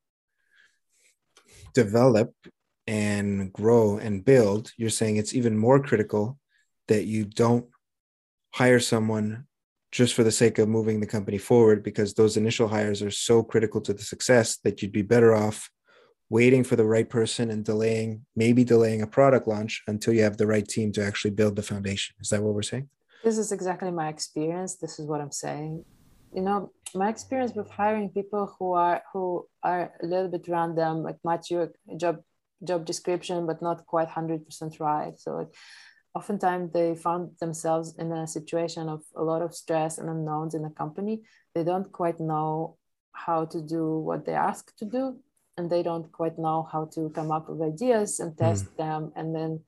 [1.72, 2.32] develop
[2.86, 6.38] and grow and build, you're saying it's even more critical
[6.88, 7.66] that you don't
[8.54, 9.46] hire someone
[9.90, 13.42] just for the sake of moving the company forward because those initial hires are so
[13.42, 15.70] critical to the success that you'd be better off
[16.30, 20.38] waiting for the right person and delaying maybe delaying a product launch until you have
[20.38, 22.14] the right team to actually build the foundation.
[22.20, 22.88] Is that what we're saying?
[23.22, 24.76] This is exactly my experience.
[24.76, 25.84] This is what i'm saying
[26.34, 31.02] you know my experience with hiring people who are who are a little bit random
[31.02, 32.20] like match your job
[32.64, 35.54] job description but not quite 100% right so like,
[36.14, 40.64] oftentimes they found themselves in a situation of a lot of stress and unknowns in
[40.64, 41.22] a company
[41.54, 42.76] they don't quite know
[43.12, 45.16] how to do what they ask to do
[45.56, 48.76] and they don't quite know how to come up with ideas and test mm.
[48.76, 49.60] them and then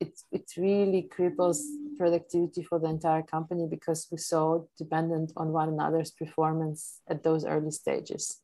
[0.00, 1.58] it, it really cripples
[1.96, 7.44] productivity for the entire company because we're so dependent on one another's performance at those
[7.44, 8.40] early stages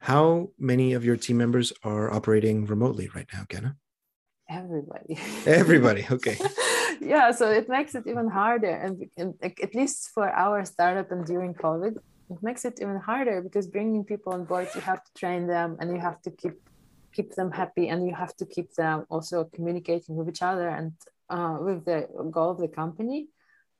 [0.00, 3.76] how many of your team members are operating remotely right now, Genna?
[4.48, 5.18] Everybody.
[5.46, 6.06] Everybody.
[6.10, 6.38] Okay.
[7.00, 7.30] yeah.
[7.30, 8.70] So it makes it even harder.
[8.70, 13.42] And, and at least for our startup and during COVID, it makes it even harder
[13.42, 16.54] because bringing people on board, you have to train them and you have to keep
[17.12, 20.92] keep them happy and you have to keep them also communicating with each other and
[21.28, 23.28] uh, with the goal of the company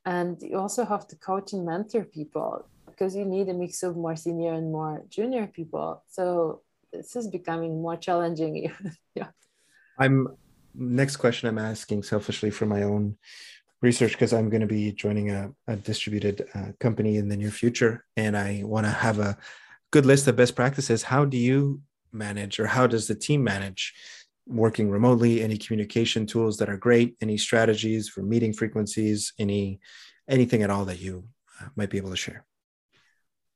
[0.04, 3.96] and you also have to coach and mentor people because you need a mix of
[3.96, 6.02] more senior and more junior people.
[6.08, 6.62] So
[6.92, 8.72] this is becoming more challenging.
[9.14, 9.28] yeah.
[9.98, 10.28] I'm
[10.74, 13.16] next question I'm asking selfishly for my own
[13.82, 17.50] research because I'm going to be joining a, a distributed uh, company in the near
[17.50, 19.36] future and I want to have a
[19.90, 21.02] good list of best practices.
[21.02, 21.80] How do you
[22.12, 23.94] manage or how does the team manage
[24.46, 25.42] working remotely?
[25.42, 27.16] Any communication tools that are great?
[27.20, 29.32] Any strategies for meeting frequencies?
[29.38, 29.80] Any
[30.28, 31.24] anything at all that you
[31.60, 32.44] uh, might be able to share?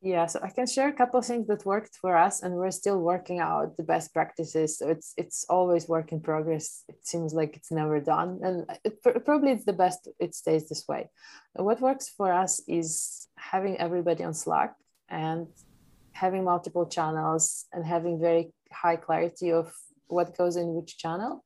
[0.04, 2.70] Yeah, so I can share a couple of things that worked for us, and we're
[2.70, 4.76] still working out the best practices.
[4.76, 6.84] So it's it's always work in progress.
[6.90, 10.06] It seems like it's never done, and it, probably it's the best.
[10.20, 11.08] It stays this way.
[11.54, 14.74] What works for us is having everybody on Slack
[15.08, 15.46] and
[16.14, 19.72] having multiple channels and having very high clarity of
[20.06, 21.44] what goes in which channel,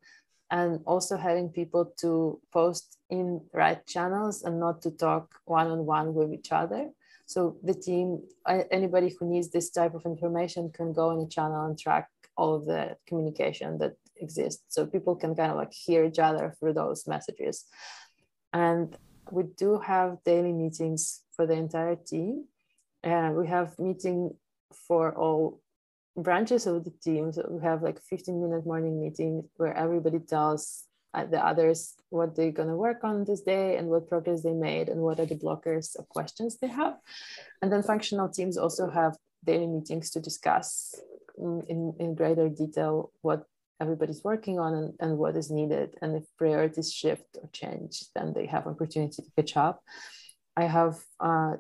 [0.51, 5.85] and also having people to post in right channels and not to talk one on
[5.85, 6.91] one with each other
[7.29, 11.67] so the team, anybody who needs this type of information can go in the channel
[11.67, 14.65] and track all of the communication that exists.
[14.69, 17.67] So people can kind of like hear each other through those messages.
[18.55, 18.97] And
[19.31, 22.47] we do have daily meetings for the entire team.
[23.03, 24.35] And we have meeting
[24.73, 25.61] for all
[26.17, 27.33] branches of the team.
[27.33, 32.53] So we have like 15 minute morning meeting where everybody tells the others what they're
[32.53, 35.35] going to work on this day and what progress they made and what are the
[35.35, 36.97] blockers or questions they have.
[37.63, 40.95] And then functional teams also have daily meetings to discuss
[41.39, 43.45] in, in greater detail what
[43.81, 45.95] everybody's working on and, and what is needed.
[46.03, 49.83] And if priorities shift or change, then they have opportunity to catch up.
[50.57, 51.55] I have uh,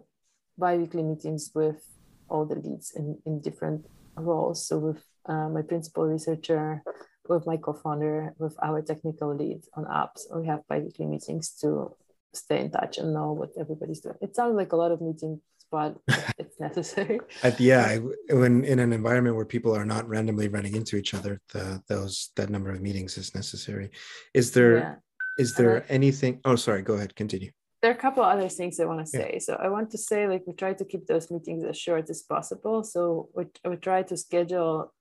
[0.57, 1.83] bi-weekly meetings with
[2.29, 3.87] all the leads in, in different
[4.17, 4.67] roles.
[4.67, 6.83] So with uh, my principal researcher,
[7.29, 10.23] with my co-founder, with our technical lead on apps.
[10.35, 11.95] We have bi-weekly meetings to
[12.33, 14.17] stay in touch and know what everybody's doing.
[14.21, 15.97] It sounds like a lot of meetings, but
[16.39, 17.21] it's necessary.
[17.59, 17.99] yeah,
[18.31, 22.31] when in an environment where people are not randomly running into each other, the, those
[22.37, 23.91] that number of meetings is necessary.
[24.35, 24.79] Is there?
[24.79, 24.95] Yeah.
[25.39, 28.87] is there anything oh sorry go ahead continue there are a couple other things I
[28.87, 29.31] want to say.
[29.35, 29.39] Yeah.
[29.39, 32.23] So I want to say, like, we try to keep those meetings as short as
[32.23, 32.83] possible.
[32.83, 34.93] So we, we try to schedule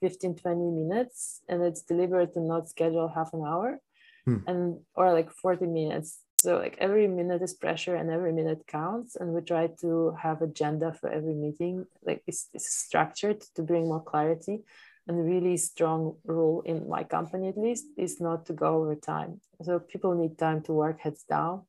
[0.00, 3.78] 15, 20 minutes and it's deliberate to not schedule half an hour
[4.24, 4.38] hmm.
[4.48, 6.18] and or like 40 minutes.
[6.40, 9.14] So like every minute is pressure and every minute counts.
[9.14, 11.86] And we try to have agenda for every meeting.
[12.04, 14.62] Like it's, it's structured to bring more clarity
[15.06, 19.40] and really strong rule in my company at least is not to go over time.
[19.62, 21.62] So people need time to work heads down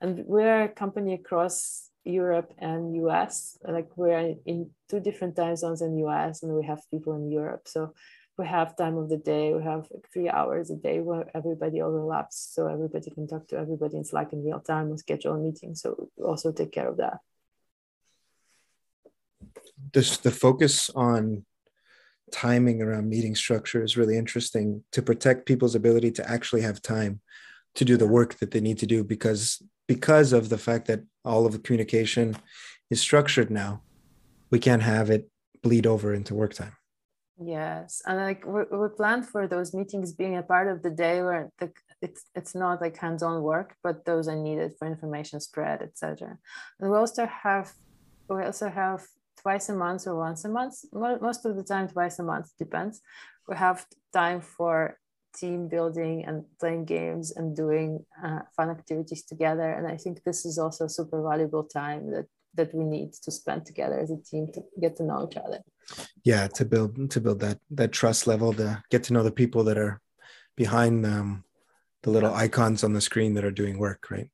[0.00, 3.58] and we're a company across Europe and US.
[3.66, 7.66] Like we're in two different time zones in US, and we have people in Europe.
[7.66, 7.94] So
[8.38, 9.54] we have time of the day.
[9.54, 13.96] We have three hours a day where everybody overlaps, so everybody can talk to everybody
[13.96, 15.74] in Slack in real time or schedule a meeting.
[15.74, 17.18] So also take care of that.
[19.92, 21.44] This the focus on
[22.32, 27.20] timing around meeting structure is really interesting to protect people's ability to actually have time
[27.76, 31.00] to do the work that they need to do because because of the fact that
[31.24, 32.36] all of the communication
[32.90, 33.82] is structured now
[34.50, 35.28] we can't have it
[35.62, 36.72] bleed over into work time.
[37.38, 38.02] Yes.
[38.06, 41.50] And like we, we planned for those meetings being a part of the day where
[41.58, 46.38] the, it's it's not like hands-on work but those are needed for information spread etc
[46.78, 47.72] and we also have
[48.28, 49.00] we also have
[49.42, 53.00] twice a month or once a month most of the time twice a month depends.
[53.48, 54.98] We have time for
[55.40, 59.68] team building and playing games and doing uh, fun activities together.
[59.76, 63.30] And I think this is also a super valuable time that that we need to
[63.30, 65.60] spend together as a team to get to know each other.
[66.24, 69.62] Yeah, to build to build that that trust level, to get to know the people
[69.64, 70.00] that are
[70.56, 71.44] behind them,
[72.02, 74.30] the little icons on the screen that are doing work, right?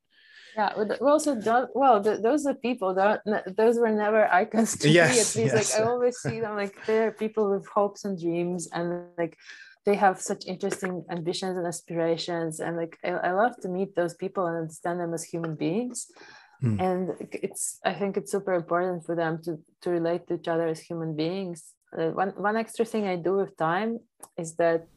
[0.55, 1.69] Yeah, we also don't.
[1.75, 2.93] Well, the, those are people.
[2.93, 5.43] Those were never icons to yes, me.
[5.43, 5.73] At least, yes.
[5.77, 9.37] like I always see them like they're people with hopes and dreams, and like
[9.85, 14.13] they have such interesting ambitions and aspirations and like I, I love to meet those
[14.13, 16.07] people and understand them as human beings
[16.63, 16.79] mm.
[16.79, 20.67] and it's i think it's super important for them to to relate to each other
[20.67, 23.99] as human beings uh, one one extra thing i do with time
[24.37, 24.87] is that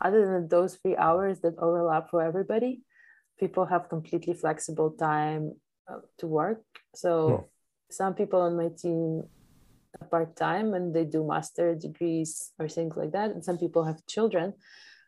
[0.00, 2.82] other than those three hours that overlap for everybody
[3.38, 5.52] people have completely flexible time
[5.90, 6.62] uh, to work
[6.94, 7.44] so mm.
[7.90, 9.22] some people on my team
[10.10, 13.30] part time and they do master degrees or things like that.
[13.30, 14.54] And some people have children.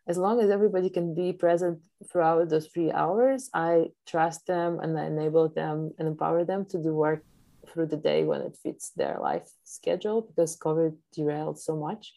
[0.07, 1.79] As long as everybody can be present
[2.11, 6.77] throughout those three hours, I trust them and I enable them and empower them to
[6.77, 7.23] do work
[7.69, 12.13] through the day when it fits their life schedule because COVID derailed so much.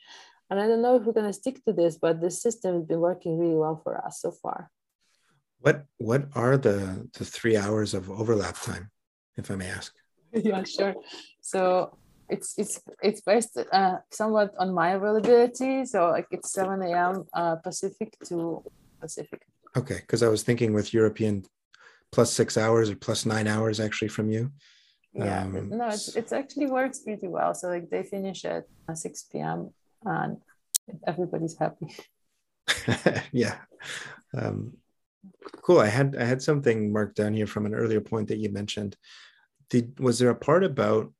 [0.50, 2.85] And I don't know if we're going to stick to this, but this system has
[2.85, 4.70] been working really well for us so far.
[5.61, 8.90] What what are the the three hours of overlap time,
[9.37, 9.92] if I may ask?
[10.33, 10.94] yeah, sure.
[11.40, 11.96] So
[12.29, 15.85] it's it's it's based uh, somewhat on my availability.
[15.85, 17.25] So like it's 7 a.m.
[17.33, 18.62] Uh, Pacific to
[19.01, 19.43] Pacific.
[19.77, 21.45] Okay, because I was thinking with European
[22.12, 24.51] plus six hours or plus nine hours actually from you.
[25.12, 27.55] Yeah, um, no, it, it actually works pretty well.
[27.55, 29.71] So like they finish at 6 p.m.
[30.05, 30.39] and
[31.07, 31.95] everybody's happy.
[33.33, 33.57] yeah.
[34.37, 34.77] Um,
[35.62, 35.81] cool.
[35.81, 38.97] I had I had something marked down here from an earlier point that you mentioned.
[39.71, 41.12] Did was there a part about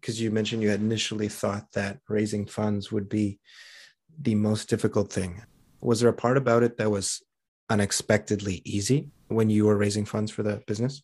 [0.00, 3.38] because you mentioned you had initially thought that raising funds would be
[4.20, 5.42] the most difficult thing.
[5.80, 7.22] Was there a part about it that was
[7.68, 11.02] unexpectedly easy when you were raising funds for the business?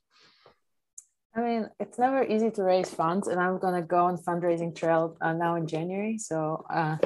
[1.35, 5.17] I mean, it's never easy to raise funds, and I'm gonna go on fundraising trail
[5.21, 6.19] uh, now in January.
[6.19, 6.99] So, uh,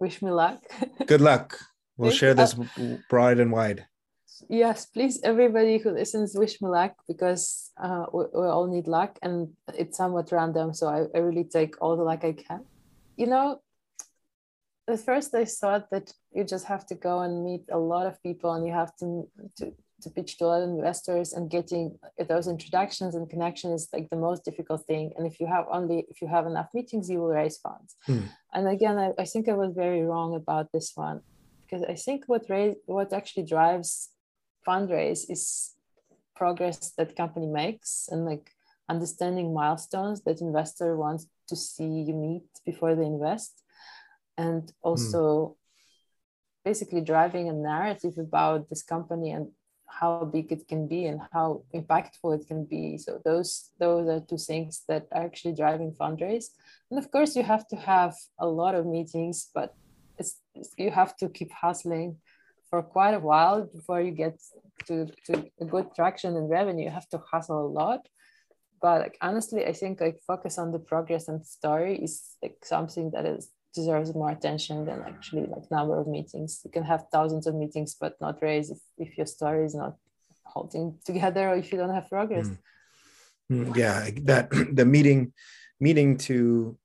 [0.00, 0.60] wish me luck.
[1.06, 1.58] Good luck.
[1.98, 2.54] We'll share this
[3.10, 3.87] broad and wide
[4.48, 9.18] yes please everybody who listens wish me luck because uh, we, we, all need luck
[9.22, 12.64] and it's somewhat random so I, I really take all the luck i can.
[13.16, 13.60] You know
[14.88, 18.22] at first i thought that you just have to go and meet a lot of
[18.22, 19.72] people and you have to to,
[20.02, 21.98] to pitch to a lot of investors and getting
[22.28, 25.12] those introductions and connections is like the most difficult thing.
[25.16, 27.96] And if you have only if you have enough meetings you will raise funds.
[28.06, 28.26] Hmm.
[28.54, 31.20] and again I, I think i was very wrong about this one
[31.64, 34.10] because i think what raise what actually drives
[34.68, 35.74] fundraise is
[36.36, 38.46] progress that company makes and like
[38.88, 43.62] understanding milestones that investor wants to see you meet before they invest
[44.36, 45.54] and also mm.
[46.64, 49.48] basically driving a narrative about this company and
[50.00, 54.20] how big it can be and how impactful it can be so those those are
[54.20, 56.48] two things that are actually driving fundraise
[56.90, 59.74] and of course you have to have a lot of meetings but
[60.18, 60.36] it's,
[60.76, 62.16] you have to keep hustling
[62.70, 64.40] for quite a while before you get
[64.86, 68.06] to, to a good traction and revenue you have to hustle a lot
[68.80, 73.10] but like honestly i think like focus on the progress and story is like something
[73.10, 76.60] that is deserves more attention than actually like number of meetings.
[76.64, 79.96] You can have thousands of meetings but not raise if, if your story is not
[80.44, 82.48] holding together or if you don't have progress.
[83.50, 83.76] Mm.
[83.76, 85.32] Yeah, that the meeting
[85.80, 86.76] meeting to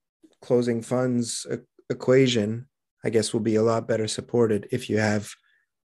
[0.42, 1.48] closing funds
[1.90, 2.68] equation,
[3.04, 5.34] I guess, will be a lot better supported if you have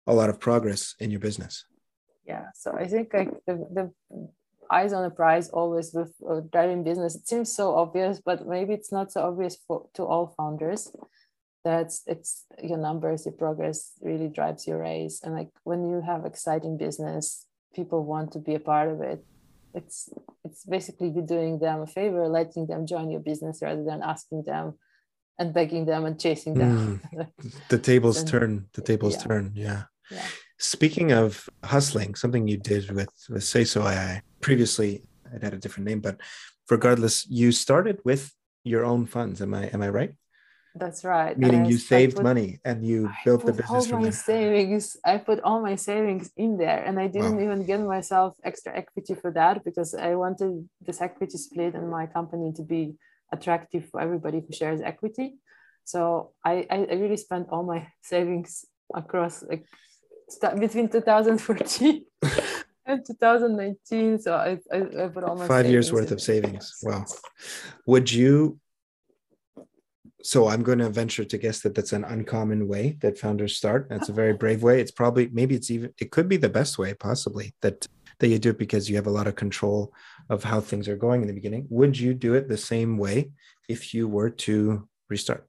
[0.07, 1.65] a lot of progress in your business.
[2.27, 3.93] Yeah, so I think like the, the
[4.71, 7.15] eyes on the prize always with uh, driving business.
[7.15, 10.91] It seems so obvious, but maybe it's not so obvious for to all founders.
[11.65, 15.23] That it's your numbers, your progress really drives your race.
[15.23, 19.25] And like when you have exciting business, people want to be a part of it.
[19.75, 20.11] It's
[20.45, 24.43] it's basically you doing them a favor, letting them join your business rather than asking
[24.45, 24.75] them
[25.39, 27.01] and begging them and chasing them.
[27.13, 27.53] Mm.
[27.69, 28.67] the tables and, turn.
[28.75, 29.23] The tables yeah.
[29.23, 29.53] turn.
[29.55, 29.83] Yeah.
[30.11, 30.27] Yeah.
[30.59, 35.03] Speaking of hustling, something you did with with Sayso AI previously,
[35.33, 36.21] it had a different name, but
[36.71, 38.33] regardless, you started with
[38.65, 39.41] your own funds.
[39.41, 40.15] Am I am I right?
[40.77, 41.39] That's right.
[41.39, 44.13] Meaning you saved put, money and you I built the business all from my there.
[44.13, 44.97] savings.
[45.05, 47.45] I put all my savings in there, and I didn't wow.
[47.45, 52.07] even give myself extra equity for that because I wanted this equity split in my
[52.07, 52.97] company to be
[53.33, 55.37] attractive for everybody who shares equity.
[55.85, 59.65] So I, I really spent all my savings across like
[60.59, 62.05] between 2014
[62.87, 64.19] and 2019.
[64.19, 66.73] So I, I, I put all my five years worth of savings.
[66.83, 67.05] Wow.
[67.87, 68.59] Would you?
[70.23, 73.89] So I'm going to venture to guess that that's an uncommon way that founders start.
[73.91, 74.81] That's a very brave way.
[74.81, 77.87] It's probably maybe it's even it could be the best way possibly that
[78.21, 79.93] that you do it because you have a lot of control
[80.31, 81.67] of how things are going in the beginning.
[81.69, 83.31] Would you do it the same way
[83.69, 85.47] if you were to restart?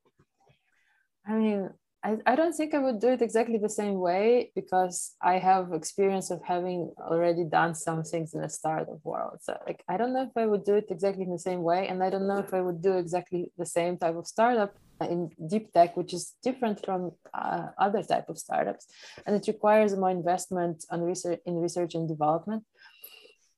[1.28, 1.70] I mean,
[2.06, 5.74] I, I don't think I would do it exactly the same way because I have
[5.74, 9.40] experience of having already done some things in the startup world.
[9.42, 11.88] So like I don't know if I would do it exactly in the same way,
[11.88, 15.32] and I don't know if I would do exactly the same type of startup in
[15.50, 18.86] deep tech, which is different from uh, other type of startups,
[19.26, 22.64] and it requires more investment on research in research and development.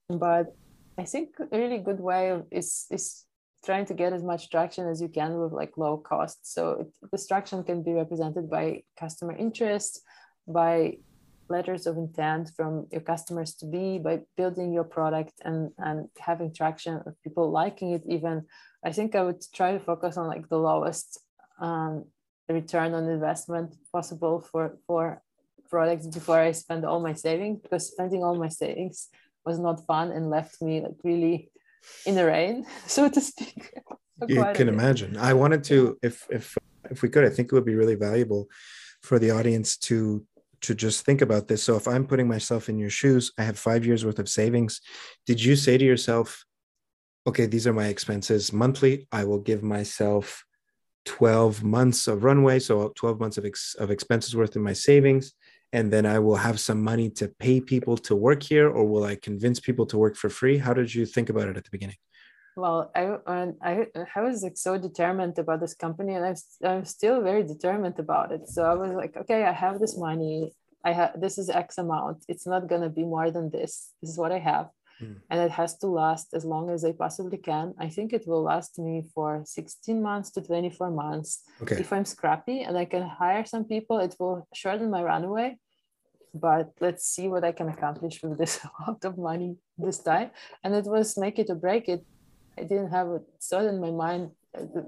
[0.08, 0.56] But
[0.98, 3.27] I think a really good way is is
[3.66, 6.54] trying to get as much traction as you can with like low cost.
[6.54, 10.02] So this traction can be represented by customer interest,
[10.48, 10.98] by
[11.50, 16.54] letters of intent from your customers to be, by building your product and, and having
[16.54, 18.46] traction of people liking it even.
[18.84, 21.20] I think I would try to focus on like the lowest
[21.60, 22.06] um,
[22.50, 25.22] return on investment possible for, for
[25.70, 29.10] products before I spend all my savings because spending all my savings
[29.46, 31.50] was not fun and left me like really
[32.06, 33.74] in the rain, so to speak.
[34.28, 35.18] you can imagine.
[35.18, 36.58] I wanted to, if if
[36.90, 38.48] if we could, I think it would be really valuable
[39.02, 40.26] for the audience to
[40.62, 41.64] to just think about this.
[41.64, 44.82] So if I'm putting myself in your shoes, I have five years worth of savings.
[45.26, 46.46] Did you say to yourself,
[47.28, 49.08] okay, these are my expenses monthly.
[49.12, 50.44] I will give myself
[51.06, 52.58] 12 months of runway.
[52.60, 55.34] So 12 months of, ex- of expenses worth in my savings
[55.74, 59.04] and then I will have some money to pay people to work here, or will
[59.04, 60.58] I convince people to work for free?
[60.58, 61.98] How did you think about it at the beginning?
[62.56, 66.86] Well, I um, I, I was like so determined about this company, and I'm I'm
[66.86, 68.48] still very determined about it.
[68.50, 70.54] So I was like, okay, I have this money.
[70.84, 72.26] I have this is X amount.
[72.28, 73.92] It's not gonna be more than this.
[74.02, 74.70] This is what I have.
[75.00, 75.14] Hmm.
[75.30, 77.74] And it has to last as long as I possibly can.
[77.80, 81.44] I think it will last me for 16 months to 24 months.
[81.62, 81.80] Okay.
[81.80, 85.58] If I'm scrappy and I can hire some people, it will shorten my runway.
[86.34, 90.32] But let's see what I can accomplish with this amount of money this time.
[90.64, 92.06] And it was make it or break it.
[92.58, 94.82] I didn't have a thought in my mind uh,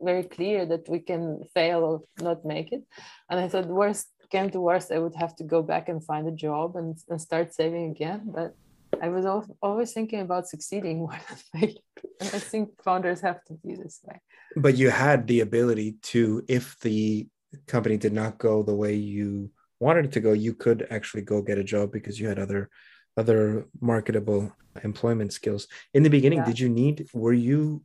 [0.00, 2.82] very clear that we can fail or not make it.
[3.30, 6.26] And I thought worst came to worst, I would have to go back and find
[6.26, 8.20] a job and, and start saving again.
[8.24, 8.56] But
[9.00, 9.26] I was
[9.62, 11.82] always thinking about succeeding more than failing.
[12.20, 14.20] And I think founders have to be this way.
[14.56, 17.28] But you had the ability to, if the
[17.66, 21.42] company did not go the way you wanted it to go, you could actually go
[21.42, 22.70] get a job because you had other
[23.16, 24.50] other marketable
[24.84, 25.68] employment skills.
[25.92, 26.46] In the beginning, yeah.
[26.46, 27.82] did you need were you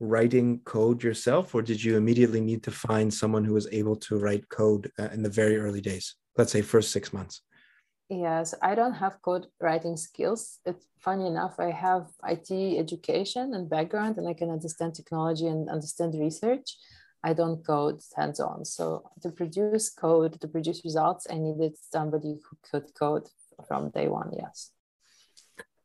[0.00, 4.16] writing code yourself or did you immediately need to find someone who was able to
[4.16, 6.16] write code uh, in the very early days?
[6.36, 7.42] Let's say first 6 months.
[8.10, 10.58] Yes, I don't have code writing skills.
[10.66, 15.70] It's funny enough, I have IT education and background, and I can understand technology and
[15.70, 16.76] understand research.
[17.22, 18.64] I don't code hands on.
[18.64, 23.28] So to produce code, to produce results, I needed somebody who could code
[23.68, 24.32] from day one.
[24.36, 24.72] Yes.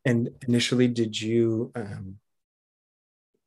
[0.04, 1.70] And initially, did you?
[1.76, 2.16] Um,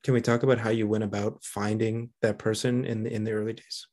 [0.04, 3.34] can we talk about how you went about finding that person in the in the
[3.34, 3.88] early days?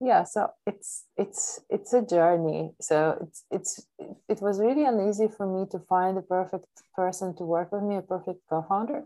[0.00, 3.86] Yeah so it's it's it's a journey so it's it's
[4.28, 7.96] it was really uneasy for me to find the perfect person to work with me
[7.96, 9.02] a perfect co-founder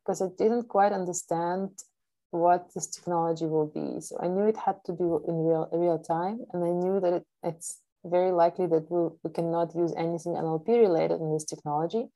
[0.00, 1.70] because i didn't quite understand
[2.34, 4.00] what this technology will be.
[4.00, 7.12] So I knew it had to be in real real time, and I knew that
[7.14, 12.06] it, it's very likely that we, we cannot use anything NLP related in this technology.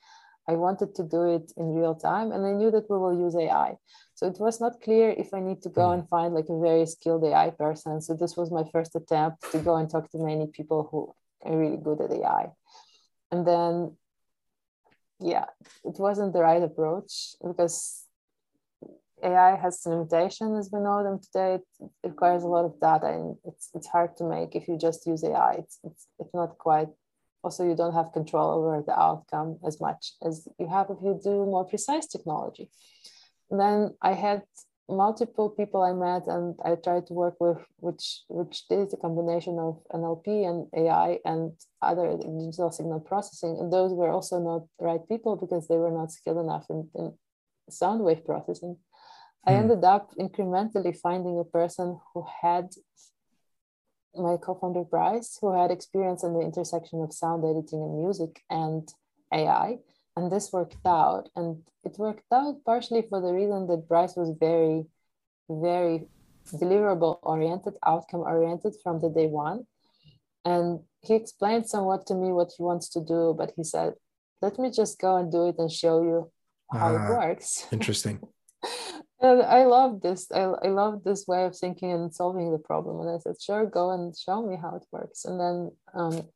[0.49, 3.37] I wanted to do it in real time, and I knew that we will use
[3.37, 3.77] AI.
[4.19, 5.95] So it was not clear if I need to go hmm.
[5.95, 8.01] and find like a very skilled AI person.
[8.01, 11.15] So this was my first attempt to go and talk to many people who
[11.49, 12.49] are really good at AI.
[13.31, 13.97] And then,
[15.21, 15.45] yeah,
[15.85, 18.07] it wasn't the right approach because
[19.23, 21.61] AI has limitation as we know them today.
[21.61, 25.07] It, requires a lot of data and it's, it's hard to make if you just
[25.07, 25.53] use AI.
[25.63, 26.89] It's, it's, it's not quite,
[27.45, 31.21] also you don't have control over the outcome as much as you have if you
[31.23, 32.69] do more precise technology.
[33.51, 34.43] Then I had
[34.89, 39.59] multiple people I met and I tried to work with, which which did a combination
[39.59, 43.57] of NLP and AI and other digital signal processing.
[43.59, 46.89] And those were also not the right people because they were not skilled enough in,
[46.95, 47.13] in
[47.71, 48.77] sound wave processing.
[49.47, 49.59] I hmm.
[49.59, 52.71] ended up incrementally finding a person who had
[54.15, 58.89] my co-founder Bryce, who had experience in the intersection of sound editing and music and
[59.33, 59.79] AI.
[60.19, 61.29] And this worked out.
[61.37, 64.85] And it worked out partially for the reason that Bryce was very,
[65.49, 66.09] very
[66.53, 69.65] deliverable oriented, outcome oriented from the day one.
[70.45, 73.95] And he explained somewhat to me what he wants to do, but he said,
[74.43, 76.33] let me just go and do it and show you
[76.73, 77.67] how uh, it ah, works.
[77.73, 78.19] Interesting.
[79.21, 80.27] And I love this.
[80.33, 83.01] I, I love this way of thinking and solving the problem.
[83.01, 85.25] And I said, sure, go and show me how it works.
[85.27, 86.29] And then um,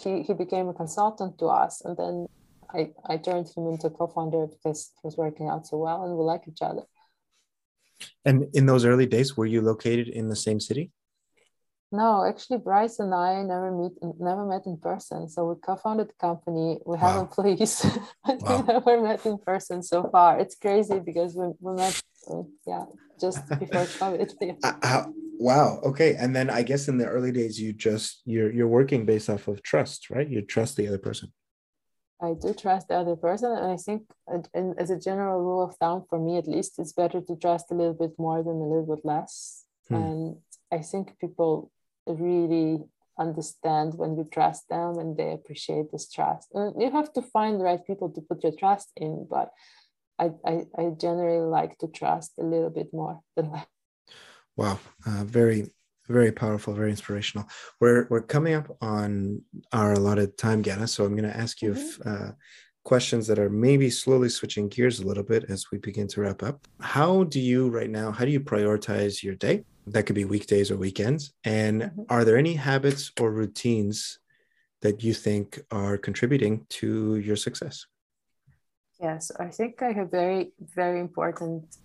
[0.00, 1.82] he, he became a consultant to us.
[1.84, 2.26] And then
[2.72, 6.24] I, I turned him into co-founder because it was working out so well and we
[6.24, 6.82] like each other.
[8.24, 10.92] And in those early days, were you located in the same city?
[11.90, 15.26] No, actually, Bryce and I never meet, never met in person.
[15.28, 16.78] So we co-founded the company.
[16.84, 17.20] We have wow.
[17.22, 17.84] employees,
[18.24, 18.60] but wow.
[18.60, 20.38] we never met in person so far.
[20.38, 21.98] It's crazy because we, we met,
[22.30, 22.84] uh, yeah,
[23.18, 24.58] just before COVID.
[24.62, 25.04] Uh, uh,
[25.38, 25.80] wow.
[25.82, 26.14] Okay.
[26.14, 29.48] And then I guess in the early days, you just you're you're working based off
[29.48, 30.28] of trust, right?
[30.28, 31.32] You trust the other person.
[32.20, 34.02] I do trust the other person, and I think,
[34.78, 37.74] as a general rule of thumb, for me at least, it's better to trust a
[37.74, 39.64] little bit more than a little bit less.
[39.88, 39.94] Hmm.
[39.94, 40.36] And
[40.72, 41.70] I think people
[42.06, 42.84] really
[43.18, 46.48] understand when you trust them and they appreciate this trust.
[46.54, 49.50] And you have to find the right people to put your trust in, but
[50.18, 53.66] I, I, I generally like to trust a little bit more than less.
[54.56, 55.70] Wow, uh, very,
[56.08, 57.48] very powerful, very inspirational.
[57.80, 59.42] We're we're coming up on
[59.72, 60.88] our allotted time, Ganna.
[60.88, 61.80] So I'm going to ask you mm-hmm.
[61.80, 62.32] if, uh,
[62.84, 66.42] questions that are maybe slowly switching gears a little bit as we begin to wrap
[66.42, 66.66] up.
[66.80, 68.10] How do you right now?
[68.10, 69.64] How do you prioritize your day?
[69.92, 72.02] that could be weekdays or weekends and mm-hmm.
[72.10, 74.18] are there any habits or routines
[74.82, 77.86] that you think are contributing to your success
[79.00, 81.76] yes i think I have very very important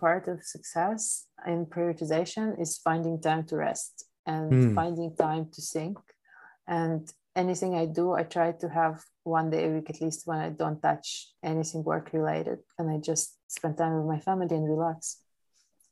[0.00, 4.74] part of success in prioritization is finding time to rest and mm.
[4.74, 5.98] finding time to think.
[6.66, 10.38] And anything i do i try to have one day a week at least when
[10.38, 14.68] i don't touch anything work related and i just spend time with my family and
[14.68, 15.18] relax.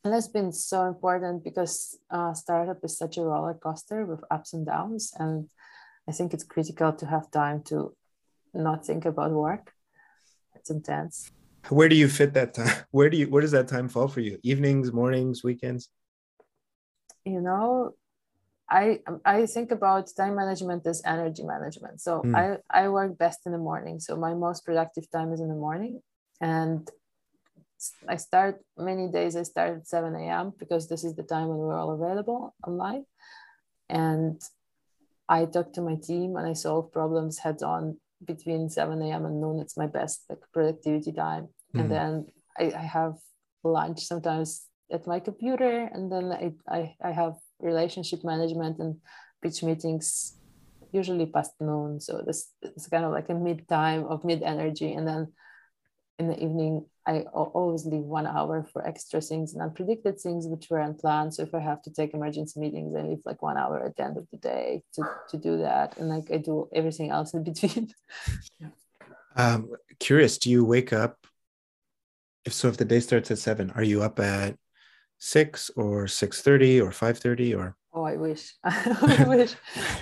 [0.04, 4.52] And that's been so important because uh, startup is such a roller coaster with ups
[4.52, 5.12] and downs.
[5.18, 5.48] And
[6.08, 7.94] i think it's critical to have time to
[8.54, 9.72] not think about work.
[10.54, 11.30] It's intense
[11.70, 14.20] where do you fit that time where do you where does that time fall for
[14.20, 15.90] you evenings mornings weekends
[17.24, 17.92] you know
[18.70, 22.34] i i think about time management as energy management so mm.
[22.34, 25.54] i i work best in the morning so my most productive time is in the
[25.54, 26.00] morning
[26.40, 26.90] and
[28.08, 29.36] I start many days.
[29.36, 30.52] I start at 7 a.m.
[30.58, 33.04] because this is the time when we're all available online.
[33.88, 34.40] And
[35.28, 39.26] I talk to my team and I solve problems head on between 7 a.m.
[39.26, 39.60] and noon.
[39.60, 41.48] It's my best like productivity time.
[41.74, 41.80] Mm-hmm.
[41.80, 42.26] And then
[42.58, 43.14] I, I, have
[43.62, 45.88] lunch sometimes at my computer.
[45.92, 48.96] And then I, I, I have relationship management and
[49.42, 50.38] pitch meetings
[50.92, 52.00] usually past noon.
[52.00, 54.92] So this is kind of like a mid time of mid energy.
[54.94, 55.32] And then
[56.18, 60.68] in the evening, I always leave one hour for extra things and unpredicted things which
[60.68, 61.34] were unplanned.
[61.34, 64.04] So if I have to take emergency meetings, I leave like one hour at the
[64.04, 65.96] end of the day to, to do that.
[65.96, 67.94] And like I do everything else in between.
[68.58, 68.68] yeah.
[69.36, 71.16] um, curious, do you wake up?
[72.48, 74.56] If so, if the day starts at seven, are you up at
[75.18, 77.76] six or six thirty or five thirty or?
[77.92, 78.54] oh i wish.
[78.64, 79.52] I wish.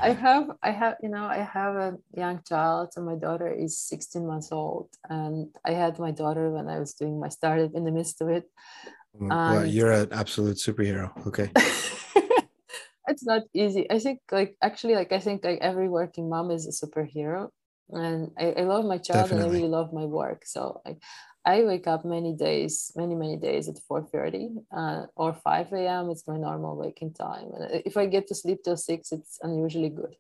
[0.00, 3.80] I have i have you know i have a young child and my daughter is
[3.80, 7.82] 16 months old and i had my daughter when i was doing my startup in
[7.82, 8.44] the midst of it
[9.20, 11.10] mm, well, you're an absolute superhero.
[11.26, 11.50] Okay.
[13.08, 13.86] It's not easy.
[13.88, 17.50] I think like actually like i think like every working mom is a superhero
[17.90, 19.44] and i, I love my child Definitely.
[19.44, 20.98] and i really love my work so like
[21.46, 26.10] I wake up many days, many many days at four thirty uh, or five a.m.
[26.10, 29.90] It's my normal waking time, and if I get to sleep till six, it's unusually
[29.90, 30.16] good.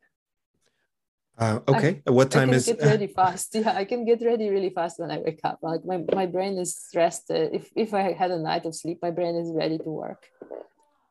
[1.36, 2.02] Uh, okay.
[2.06, 2.66] I, what time I can is?
[2.66, 3.54] Get ready fast.
[3.54, 5.58] Yeah, I can get ready really fast when I wake up.
[5.62, 7.30] Like my, my brain is stressed.
[7.30, 10.30] Uh, if if I had a night of sleep, my brain is ready to work.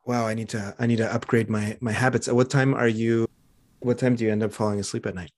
[0.06, 2.26] Wow, I need to I need to upgrade my my habits.
[2.26, 3.26] At what time are you?
[3.80, 5.30] What time do you end up falling asleep at night?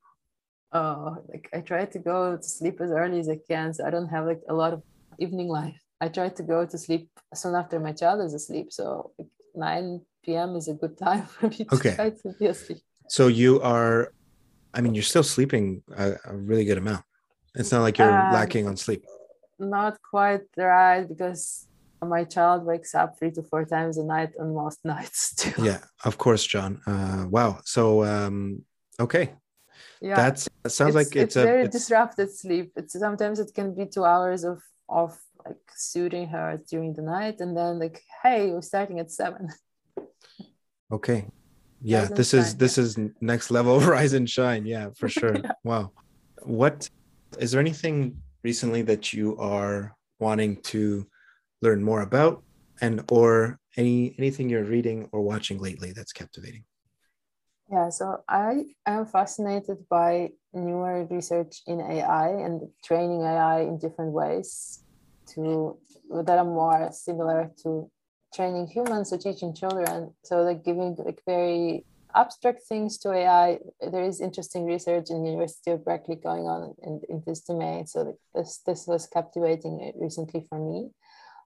[0.73, 3.91] Oh, like I try to go to sleep as early as I can, so I
[3.91, 4.83] don't have like a lot of
[5.19, 5.81] evening life.
[6.01, 8.73] I try to go to sleep soon after my child is asleep.
[8.73, 10.57] So like 9 p.m.
[10.57, 11.95] is a good time for me to okay.
[11.95, 12.79] try to be asleep.
[13.09, 14.13] So you are
[14.75, 17.05] I mean, you're still sleeping a, a really good amount.
[17.55, 19.05] It's not like you're um, lacking on sleep.
[19.59, 21.67] Not quite right because
[22.05, 25.63] my child wakes up three to four times a night on most nights too.
[25.65, 26.81] Yeah, of course, John.
[26.87, 27.61] Uh, wow.
[27.65, 28.63] So, um,
[29.01, 29.35] okay.
[30.01, 31.77] Yeah, that's that sounds it's, like it's, it's a very it's...
[31.77, 32.73] disrupted sleep.
[32.77, 37.41] It's sometimes it can be two hours of of like soothing her during the night,
[37.41, 39.49] and then like, hey, we're starting at seven.
[40.91, 41.27] Okay,
[41.83, 42.85] yeah this shine, is this yeah.
[42.85, 45.53] is next level rise and shine yeah for sure yeah.
[45.65, 45.91] wow
[46.43, 46.89] what
[47.39, 51.07] is there anything recently that you are wanting to
[51.63, 52.43] learn more about
[52.81, 56.65] and or any anything you're reading or watching lately that's captivating
[57.71, 64.13] yeah so i am fascinated by newer research in ai and training ai in different
[64.13, 64.81] ways
[65.27, 65.79] to
[66.11, 67.91] that are more similar to
[68.35, 70.15] training humans or teaching children.
[70.25, 73.59] So like giving like very abstract things to AI.
[73.81, 77.87] There is interesting research in the University of Berkeley going on in, in this domain.
[77.87, 80.91] So this this was captivating recently for me.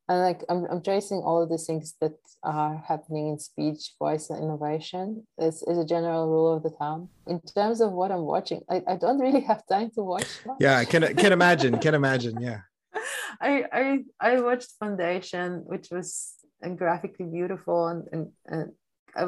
[0.08, 4.30] And like I'm, I'm tracing all of the things that are happening in speech, voice,
[4.30, 5.26] and innovation.
[5.38, 7.08] This is a general rule of the town.
[7.26, 10.26] In terms of what I'm watching, I, I don't really have time to watch.
[10.44, 10.56] Much.
[10.60, 11.78] Yeah, I can can imagine.
[11.78, 12.40] Can imagine.
[12.40, 12.60] Yeah.
[13.40, 18.72] I I I watched Foundation, which was and graphically beautiful and, and, and
[19.16, 19.22] I,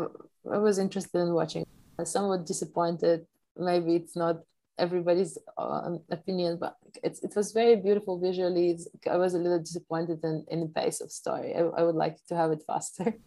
[0.50, 1.66] I was interested in watching
[1.98, 4.40] I'm somewhat disappointed maybe it's not
[4.78, 8.70] everybody's uh, opinion but it's, it was very beautiful visually.
[8.70, 11.54] It's, i was a little disappointed in, in the pace of story.
[11.54, 13.14] I, I would like to have it faster.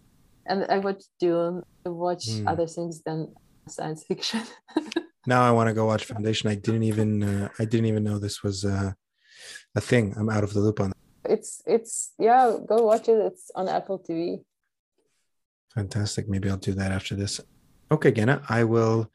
[0.50, 1.62] And i watched dune.
[1.86, 2.48] I watched mm.
[2.48, 3.36] other things than
[3.68, 4.44] science fiction.
[5.28, 6.50] Now i want to go watch foundation.
[6.50, 8.94] I didn't even uh, i didn't even know this was uh,
[9.76, 10.14] a thing.
[10.18, 11.32] I'm out of the loop on that.
[11.36, 13.20] It's it's yeah go watch it.
[13.30, 14.46] It's on apple tv
[15.76, 16.30] fantastic.
[16.30, 17.42] Maybe i'll do that after this.
[17.92, 19.12] Okay Ganna i will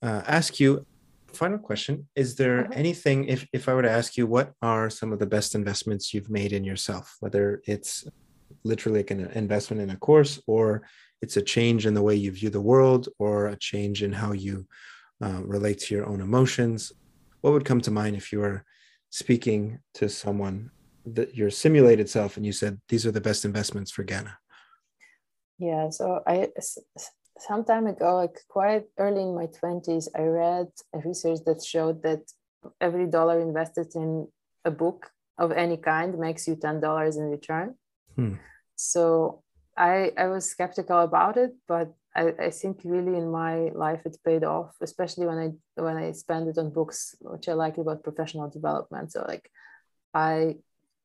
[0.00, 0.86] uh, ask you
[1.32, 2.08] final question.
[2.14, 2.72] Is there mm-hmm.
[2.72, 6.12] anything if, if i were to ask you what are some of the best investments
[6.12, 7.16] you've made in yourself?
[7.20, 8.06] Whether it's
[8.64, 10.82] literally like an investment in a course or
[11.22, 14.32] it's a change in the way you view the world or a change in how
[14.32, 14.66] you
[15.22, 16.92] uh, relate to your own emotions?
[17.40, 18.64] What would come to mind if you were
[19.10, 20.70] speaking to someone
[21.06, 24.34] that your simulated self and you said these are the best investments for Ganna
[25.58, 26.48] Yeah, so I
[27.40, 32.02] some time ago, like quite early in my 20s, I read a research that showed
[32.02, 32.22] that
[32.80, 34.28] every dollar invested in
[34.64, 37.74] a book of any kind makes you $10 in return.
[38.14, 38.34] Hmm.
[38.76, 39.42] So
[39.76, 44.16] I, I was skeptical about it, but I, I think really in my life it
[44.24, 48.02] paid off, especially when I when I spend it on books which I like about
[48.02, 49.12] professional development.
[49.12, 49.48] So like
[50.12, 50.56] I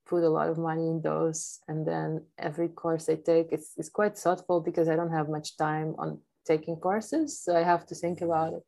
[0.06, 3.90] put a lot of money in those and then every course i take it's, it's
[3.90, 7.96] quite thoughtful because i don't have much time on taking courses so i have to
[7.96, 8.64] think about it.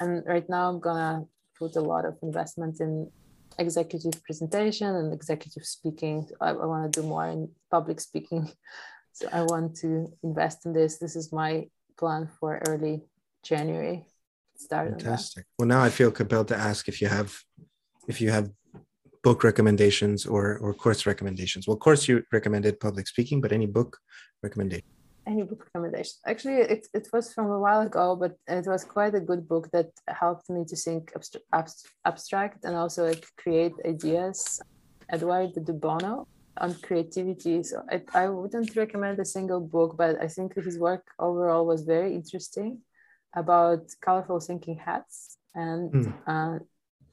[0.00, 1.24] And right now i'm gonna
[1.58, 3.10] put a lot of investment in
[3.58, 6.26] executive presentation and executive speaking.
[6.40, 8.50] I, I want to do more in public speaking
[9.12, 10.98] so i want to invest in this.
[10.98, 11.66] This is my
[11.98, 13.02] plan for early
[13.44, 14.06] january
[14.56, 15.44] start fantastic.
[15.58, 17.30] Well now i feel compelled to ask if you have
[18.08, 18.50] if you have
[19.22, 21.66] book recommendations or or course recommendations?
[21.66, 23.98] Well, course you recommended public speaking, but any book
[24.42, 24.88] recommendation?
[25.26, 26.14] Any book recommendation?
[26.26, 29.70] Actually, it, it was from a while ago, but it was quite a good book
[29.72, 34.60] that helped me to think abstract, abstract and also like create ideas.
[35.12, 36.26] Eduardo de Bono
[36.58, 37.62] on creativity.
[37.62, 41.82] So I, I wouldn't recommend a single book, but I think his work overall was
[41.82, 42.78] very interesting
[43.34, 45.38] about colorful thinking hats.
[45.54, 46.14] And mm.
[46.26, 46.58] uh,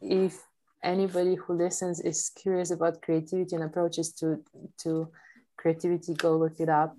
[0.02, 0.42] if
[0.84, 4.44] anybody who listens is curious about creativity and approaches to
[4.84, 5.10] to
[5.58, 6.96] creativity go look it up.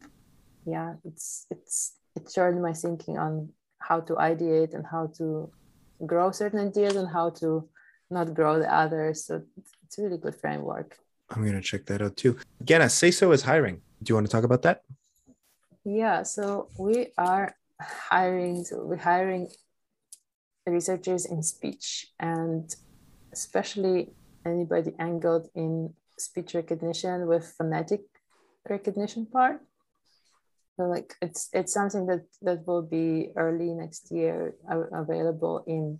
[0.66, 5.51] Yeah it's it's it turned my thinking on how to ideate and how to
[6.07, 7.68] grow certain ideas and how to
[8.11, 9.24] not grow the others.
[9.24, 9.43] So
[9.85, 10.99] it's a really good framework.
[11.31, 12.39] I'm going to check that out too.
[12.64, 13.81] Ganna say so is hiring.
[14.03, 14.83] Do you want to talk about that?
[15.85, 19.49] Yeah so we are hiring so we're hiring
[20.66, 22.74] researchers in speech and
[23.33, 24.11] especially
[24.45, 28.03] anybody angled in speech recognition with phonetic
[28.68, 29.61] recognition part.
[30.76, 34.55] So like it's it's something that that will be early next year
[34.93, 35.99] available in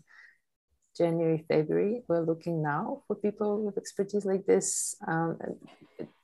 [0.97, 2.03] January, February.
[2.09, 4.97] We're looking now for people with expertise like this.
[5.07, 5.39] Um,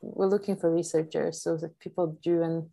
[0.00, 2.72] we're looking for researchers, so that people driven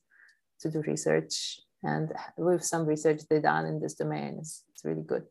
[0.61, 5.03] to do research and with some research they done in this domain, it's, it's really
[5.03, 5.23] good.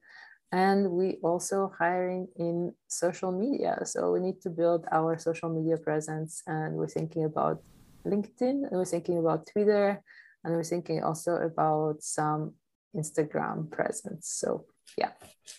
[0.53, 3.81] And we also hiring in social media.
[3.85, 7.63] So we need to build our social media presence and we're thinking about
[8.07, 10.03] LinkedIn and we're thinking about Twitter
[10.45, 12.53] and we're thinking also about some
[12.95, 14.29] Instagram presence.
[14.29, 14.67] So
[14.99, 15.13] yeah.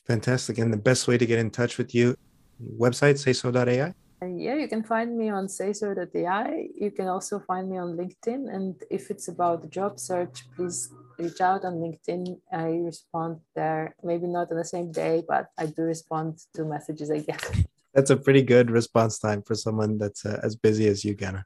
[0.05, 0.59] Fantastic.
[0.59, 2.15] And the best way to get in touch with you,
[2.61, 3.93] website, sayso.ai?
[4.27, 6.67] Yeah, you can find me on sayso.ai.
[6.75, 8.53] You can also find me on LinkedIn.
[8.53, 12.39] And if it's about job search, please reach out on LinkedIn.
[12.51, 17.11] I respond there, maybe not on the same day, but I do respond to messages
[17.11, 17.43] I get.
[17.93, 21.43] That's a pretty good response time for someone that's uh, as busy as you, Ganna.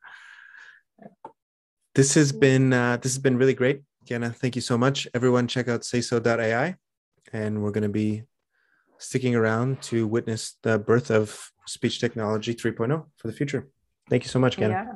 [1.94, 4.34] This has been uh, this has been really great, Ganna.
[4.34, 5.10] Thank you so much.
[5.14, 6.76] Everyone, check out sayso.ai,
[7.34, 8.24] and we're going to be
[8.98, 13.68] sticking around to witness the birth of speech technology 3.0 for the future.
[14.10, 14.72] Thank you so much, Ken.
[14.72, 14.94] Yeah.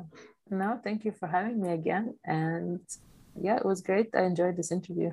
[0.50, 2.14] No, thank you for having me again.
[2.24, 2.80] And
[3.40, 4.08] yeah, it was great.
[4.14, 5.12] I enjoyed this interview.